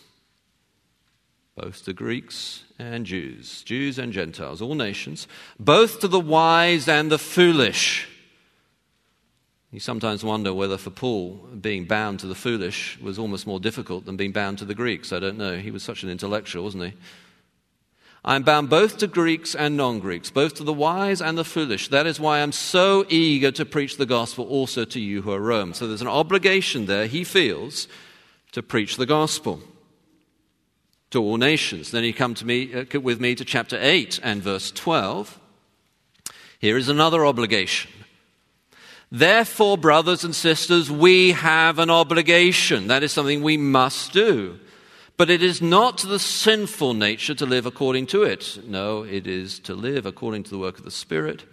both 1.53 1.83
to 1.83 1.91
Greeks 1.91 2.63
and 2.79 3.05
Jews, 3.05 3.61
Jews 3.63 3.99
and 3.99 4.13
Gentiles, 4.13 4.61
all 4.61 4.73
nations, 4.73 5.27
both 5.59 5.99
to 5.99 6.07
the 6.07 6.17
wise 6.17 6.87
and 6.87 7.11
the 7.11 7.19
foolish. 7.19 8.07
You 9.73 9.81
sometimes 9.81 10.23
wonder 10.23 10.53
whether 10.53 10.77
for 10.77 10.89
Paul, 10.89 11.45
being 11.59 11.83
bound 11.83 12.21
to 12.21 12.25
the 12.25 12.35
foolish 12.35 12.97
was 13.01 13.19
almost 13.19 13.45
more 13.45 13.59
difficult 13.59 14.05
than 14.05 14.15
being 14.15 14.31
bound 14.31 14.59
to 14.59 14.65
the 14.65 14.73
Greeks. 14.73 15.11
I 15.11 15.19
don't 15.19 15.37
know. 15.37 15.57
He 15.57 15.71
was 15.71 15.83
such 15.83 16.03
an 16.03 16.09
intellectual, 16.09 16.63
wasn't 16.63 16.85
he? 16.85 16.93
I 18.23 18.35
am 18.35 18.43
bound 18.43 18.69
both 18.69 18.97
to 18.97 19.07
Greeks 19.07 19.55
and 19.55 19.77
non 19.77 19.99
Greeks, 19.99 20.29
both 20.29 20.55
to 20.55 20.63
the 20.63 20.73
wise 20.73 21.21
and 21.21 21.37
the 21.37 21.45
foolish. 21.45 21.87
That 21.87 22.05
is 22.05 22.19
why 22.19 22.41
I'm 22.41 22.51
so 22.51 23.05
eager 23.07 23.51
to 23.51 23.65
preach 23.65 23.97
the 23.97 24.05
gospel 24.05 24.45
also 24.45 24.83
to 24.85 24.99
you 24.99 25.21
who 25.21 25.31
are 25.31 25.39
Rome. 25.39 25.73
So 25.73 25.87
there's 25.87 26.01
an 26.01 26.07
obligation 26.07 26.85
there, 26.85 27.07
he 27.07 27.23
feels, 27.23 27.87
to 28.51 28.61
preach 28.61 28.97
the 28.97 29.05
gospel 29.05 29.61
to 31.11 31.21
all 31.21 31.37
nations. 31.37 31.91
Then 31.91 32.03
he 32.03 32.11
come 32.11 32.33
to 32.35 32.45
me, 32.45 32.73
uh, 32.73 32.99
with 32.99 33.21
me 33.21 33.35
to 33.35 33.45
chapter 33.45 33.77
8 33.79 34.19
and 34.21 34.43
verse 34.43 34.71
12. 34.71 35.39
Here 36.59 36.77
is 36.77 36.89
another 36.89 37.25
obligation. 37.25 37.89
Therefore, 39.11 39.77
brothers 39.77 40.23
and 40.23 40.35
sisters, 40.35 40.91
we 40.91 41.31
have 41.31 41.79
an 41.79 41.89
obligation. 41.89 42.87
That 42.87 43.01
is 43.01 43.11
something 43.11 43.41
we 43.41 43.57
must 43.57 44.11
do. 44.11 44.59
But 45.19 45.29
it 45.29 45.43
is 45.43 45.61
not 45.61 45.97
the 45.97 46.17
sinful 46.17 46.93
nature 46.93 47.35
to 47.35 47.45
live 47.45 47.65
according 47.65 48.07
to 48.07 48.23
it. 48.23 48.57
No, 48.65 49.03
it 49.03 49.27
is 49.27 49.59
to 49.59 49.73
live 49.73 50.05
according 50.05 50.43
to 50.43 50.49
the 50.49 50.57
work 50.57 50.77
of 50.77 50.85
the 50.85 50.91
Spirit 50.91 51.43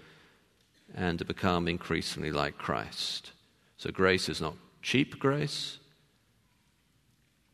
and 0.94 1.18
to 1.18 1.24
become 1.24 1.66
increasingly 1.66 2.30
like 2.30 2.58
Christ. 2.58 3.32
So 3.76 3.90
grace 3.90 4.28
is 4.28 4.40
not 4.40 4.54
cheap 4.82 5.18
grace. 5.18 5.78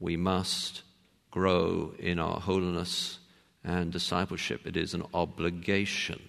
We 0.01 0.19
must 0.19 0.83
grow 1.31 1.95
in 1.99 2.19
our 2.19 2.41
holiness 2.41 3.19
and 3.65 3.91
discipleship. 3.91 4.67
It 4.67 4.77
is 4.77 4.93
an 4.93 5.05
obligation. 5.15 6.21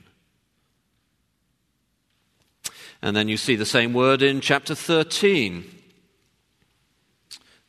And 3.01 3.17
then 3.17 3.27
you 3.27 3.35
see 3.35 3.57
the 3.57 3.65
same 3.65 3.91
word 3.91 4.21
in 4.21 4.39
chapter 4.39 4.75
13. 4.75 5.82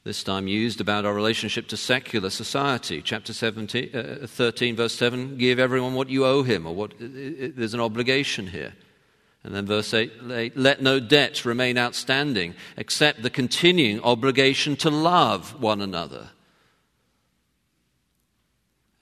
This 0.05 0.23
time 0.23 0.47
used 0.49 0.83
about 0.83 1.07
our 1.07 1.15
relationship 1.15 1.67
to 1.69 1.79
secular 1.79 2.29
society. 2.29 3.01
Chapter 3.01 3.33
17, 3.33 3.97
uh, 3.97 4.27
13, 4.27 4.77
verse 4.77 4.95
7 4.95 5.39
give 5.39 5.59
everyone 5.59 5.95
what 5.95 6.11
you 6.11 6.27
owe 6.27 6.43
him, 6.43 6.67
or 6.67 6.75
what, 6.75 6.93
there's 6.99 7.73
an 7.73 7.81
obligation 7.81 8.49
here. 8.49 8.75
And 9.45 9.55
then 9.55 9.65
verse 9.65 9.95
8 9.95 10.57
let 10.57 10.83
no 10.83 11.01
debt 11.01 11.47
remain 11.47 11.79
outstanding 11.79 12.55
except 12.77 13.23
the 13.23 13.31
continuing 13.31 14.03
obligation 14.03 14.77
to 14.77 14.91
love 14.91 15.59
one 15.61 15.81
another. 15.81 16.29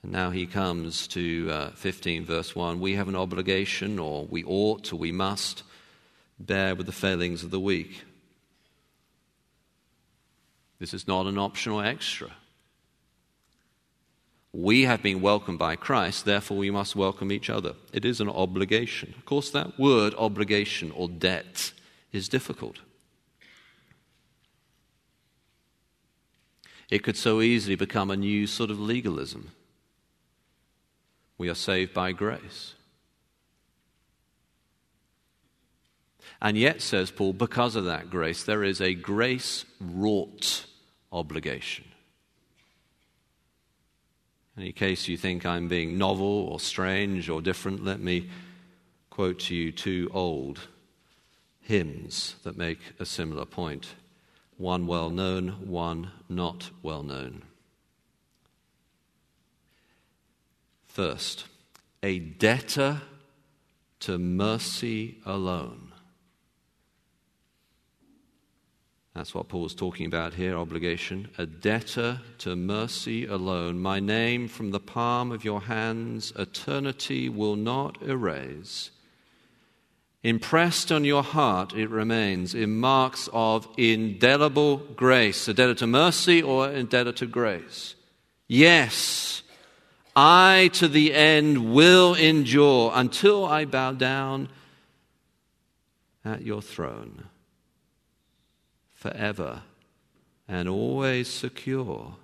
And 0.04 0.12
now 0.12 0.30
he 0.30 0.46
comes 0.46 1.08
to 1.08 1.48
uh, 1.50 1.70
15, 1.70 2.24
verse 2.24 2.54
1. 2.54 2.78
We 2.78 2.94
have 2.94 3.08
an 3.08 3.16
obligation, 3.16 3.98
or 3.98 4.26
we 4.26 4.44
ought, 4.44 4.92
or 4.92 4.96
we 4.96 5.10
must 5.10 5.64
bear 6.38 6.76
with 6.76 6.86
the 6.86 6.92
failings 6.92 7.42
of 7.42 7.50
the 7.50 7.60
weak. 7.60 8.02
This 10.82 10.94
is 10.94 11.06
not 11.06 11.26
an 11.26 11.38
optional 11.38 11.80
extra. 11.80 12.32
We 14.52 14.82
have 14.82 15.00
been 15.00 15.20
welcomed 15.20 15.60
by 15.60 15.76
Christ, 15.76 16.24
therefore 16.24 16.56
we 16.56 16.72
must 16.72 16.96
welcome 16.96 17.30
each 17.30 17.48
other. 17.48 17.74
It 17.92 18.04
is 18.04 18.20
an 18.20 18.28
obligation. 18.28 19.14
Of 19.16 19.24
course, 19.24 19.48
that 19.50 19.78
word 19.78 20.12
obligation 20.18 20.90
or 20.90 21.08
debt 21.08 21.72
is 22.10 22.28
difficult. 22.28 22.80
It 26.90 27.04
could 27.04 27.16
so 27.16 27.40
easily 27.40 27.76
become 27.76 28.10
a 28.10 28.16
new 28.16 28.48
sort 28.48 28.72
of 28.72 28.80
legalism. 28.80 29.52
We 31.38 31.48
are 31.48 31.54
saved 31.54 31.94
by 31.94 32.10
grace. 32.10 32.74
And 36.40 36.58
yet, 36.58 36.82
says 36.82 37.12
Paul, 37.12 37.34
because 37.34 37.76
of 37.76 37.84
that 37.84 38.10
grace, 38.10 38.42
there 38.42 38.64
is 38.64 38.80
a 38.80 38.94
grace 38.94 39.64
wrought 39.80 40.61
obligation. 41.12 41.84
In 44.56 44.64
any 44.64 44.72
case 44.72 45.08
you 45.08 45.16
think 45.16 45.46
I'm 45.46 45.68
being 45.68 45.96
novel 45.96 46.26
or 46.26 46.60
strange 46.60 47.28
or 47.28 47.40
different, 47.40 47.84
let 47.84 48.00
me 48.00 48.28
quote 49.10 49.38
to 49.40 49.54
you 49.54 49.72
two 49.72 50.10
old 50.12 50.68
hymns 51.60 52.36
that 52.42 52.56
make 52.56 52.80
a 52.98 53.06
similar 53.06 53.44
point 53.44 53.94
one 54.58 54.86
well 54.86 55.10
known, 55.10 55.48
one 55.66 56.10
not 56.28 56.70
well 56.82 57.02
known. 57.02 57.42
First, 60.86 61.46
a 62.02 62.18
debtor 62.18 63.00
to 64.00 64.18
mercy 64.18 65.18
alone. 65.24 65.91
That's 69.14 69.34
what 69.34 69.48
Paul's 69.48 69.74
talking 69.74 70.06
about 70.06 70.34
here 70.34 70.56
obligation. 70.56 71.28
A 71.36 71.44
debtor 71.44 72.20
to 72.38 72.56
mercy 72.56 73.26
alone. 73.26 73.78
My 73.78 74.00
name 74.00 74.48
from 74.48 74.70
the 74.70 74.80
palm 74.80 75.32
of 75.32 75.44
your 75.44 75.60
hands, 75.62 76.32
eternity 76.38 77.28
will 77.28 77.56
not 77.56 78.00
erase. 78.02 78.90
Impressed 80.22 80.90
on 80.90 81.04
your 81.04 81.22
heart, 81.22 81.74
it 81.74 81.90
remains 81.90 82.54
in 82.54 82.78
marks 82.78 83.28
of 83.32 83.68
indelible 83.76 84.78
grace. 84.78 85.46
A 85.48 85.52
debtor 85.52 85.74
to 85.74 85.86
mercy 85.86 86.40
or 86.40 86.68
a 86.68 86.82
debtor 86.82 87.12
to 87.12 87.26
grace? 87.26 87.96
Yes, 88.48 89.42
I 90.14 90.70
to 90.74 90.88
the 90.88 91.12
end 91.12 91.74
will 91.74 92.14
endure 92.14 92.92
until 92.94 93.44
I 93.44 93.64
bow 93.64 93.92
down 93.92 94.48
at 96.24 96.42
your 96.42 96.62
throne, 96.62 97.24
forever 99.02 99.62
and 100.46 100.68
always 100.68 101.26
secure, 101.26 102.14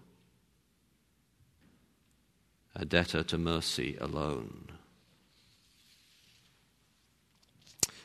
a 2.76 2.84
debtor 2.84 3.24
to 3.24 3.36
mercy 3.36 3.96
alone. 4.00 4.68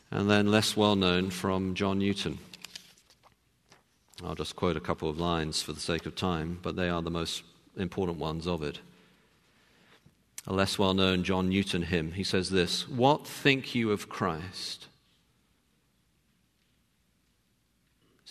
And 0.09 0.29
then, 0.29 0.49
less 0.49 0.75
well 0.75 0.95
known 0.95 1.29
from 1.29 1.75
John 1.75 1.99
Newton. 1.99 2.39
I'll 4.23 4.35
just 4.35 4.55
quote 4.55 4.77
a 4.77 4.79
couple 4.79 5.09
of 5.09 5.19
lines 5.19 5.61
for 5.61 5.73
the 5.73 5.79
sake 5.79 6.05
of 6.07 6.15
time, 6.15 6.57
but 6.63 6.75
they 6.75 6.89
are 6.89 7.01
the 7.01 7.11
most 7.11 7.43
important 7.77 8.17
ones 8.17 8.47
of 8.47 8.63
it 8.63 8.79
a 10.45 10.53
less 10.53 10.77
well 10.77 10.93
known 10.93 11.23
John 11.23 11.49
Newton 11.49 11.83
hymn. 11.83 12.11
He 12.11 12.23
says 12.23 12.49
this 12.49 12.87
What 12.87 13.25
think 13.25 13.75
you 13.75 13.91
of 13.91 14.09
Christ? 14.09 14.87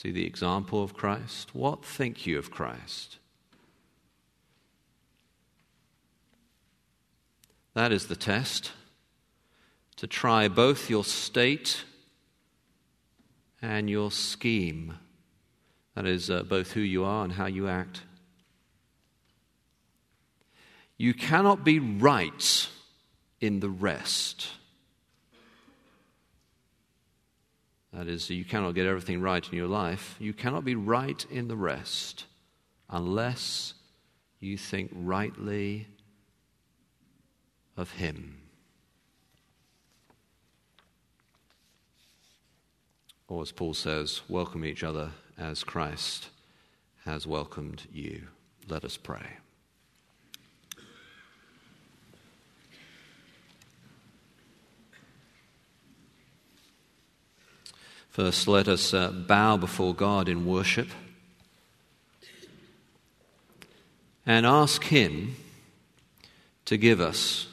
See 0.03 0.11
the 0.11 0.26
example 0.26 0.82
of 0.82 0.94
Christ? 0.94 1.55
What 1.55 1.84
think 1.84 2.26
you 2.26 2.36
of 2.36 2.50
Christ? 2.50 3.18
That 7.74 7.92
is 7.92 8.09
the 8.09 8.16
test 8.16 8.72
to 9.94 10.09
try 10.09 10.48
both 10.48 10.90
your 10.90 11.05
state 11.05 11.84
and 13.62 13.88
your 13.88 14.11
scheme. 14.11 14.98
That 15.94 16.07
is, 16.07 16.28
uh, 16.28 16.42
both 16.42 16.72
who 16.72 16.80
you 16.80 17.05
are 17.05 17.22
and 17.22 17.34
how 17.34 17.46
you 17.46 17.68
act. 17.68 18.03
You 20.98 21.14
cannot 21.14 21.62
be 21.62 21.78
right 21.78 22.68
in 23.40 23.61
the 23.61 23.70
rest. 23.70 24.48
That 27.93 28.09
is, 28.09 28.30
you 28.30 28.45
cannot 28.45 28.74
get 28.74 28.86
everything 28.86 29.20
right 29.20 29.47
in 29.47 29.57
your 29.57 29.68
life. 29.68 30.16
You 30.18 30.32
cannot 30.32 30.64
be 30.64 30.74
right 30.74 31.26
in 31.30 31.49
the 31.49 31.57
rest 31.57 32.24
unless 32.88 33.74
you 34.40 34.57
think 34.57 34.90
rightly 34.95 35.88
of 37.76 37.90
Him. 37.93 38.38
Or, 43.28 43.43
as 43.43 43.53
Paul 43.53 43.74
says, 43.74 44.22
welcome 44.28 44.64
each 44.64 44.82
other 44.82 45.11
as 45.38 45.64
Christ 45.64 46.28
has 47.05 47.26
welcomed 47.26 47.82
you. 47.93 48.28
Let 48.68 48.84
us 48.84 48.97
pray. 48.97 49.41
First, 58.12 58.46
let 58.46 58.68
us 58.68 58.92
uh, 58.92 59.10
bow 59.10 59.56
before 59.56 59.94
God 59.94 60.28
in 60.28 60.44
worship 60.44 60.88
and 64.26 64.44
ask 64.44 64.84
Him 64.84 65.34
to 66.66 66.76
give 66.76 67.00
us 67.00 67.46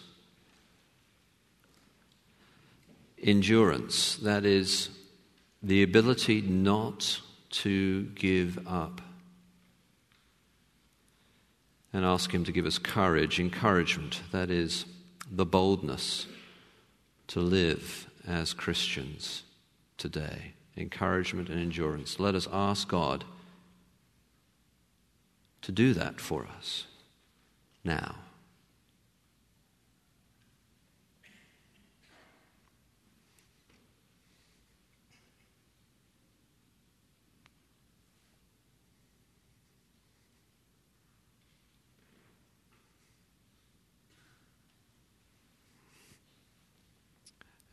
endurance, 3.24 4.18
that 4.18 4.43
is, 4.43 4.89
the 5.64 5.82
ability 5.82 6.41
not 6.41 7.22
to 7.51 8.07
give 8.07 8.60
up. 8.68 8.99
And 11.93 12.03
ask 12.03 12.34
Him 12.34 12.43
to 12.43 12.51
give 12.51 12.66
us 12.66 12.78
courage, 12.78 13.39
encouragement, 13.39 14.24
that 14.34 14.51
is, 14.51 14.84
the 15.32 15.45
boldness 15.45 16.28
to 17.28 17.39
live 17.39 18.10
as 18.28 18.51
Christians 18.51 19.43
today 20.00 20.54
encouragement 20.76 21.50
and 21.50 21.60
endurance. 21.60 22.20
Let 22.20 22.36
us 22.36 22.47
ask 22.52 22.88
God 22.88 23.26
to 25.62 25.72
do 25.72 25.93
that 25.93 26.20
for 26.20 26.47
us 26.47 26.86
now. 27.84 28.16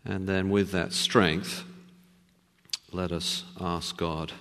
And 0.09 0.29
then, 0.29 0.51
with 0.51 0.71
that 0.71 0.93
strength, 0.93 1.65
let 2.97 3.13
us 3.13 3.45
ask 3.61 3.95
God, 3.99 4.33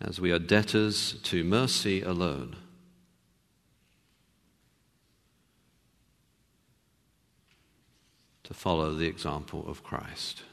as 0.00 0.20
we 0.20 0.30
are 0.30 0.38
debtors 0.38 1.14
to 1.24 1.42
mercy 1.42 2.00
alone, 2.00 2.54
to 8.44 8.54
follow 8.54 8.94
the 8.94 9.08
example 9.08 9.64
of 9.68 9.82
Christ. 9.82 10.44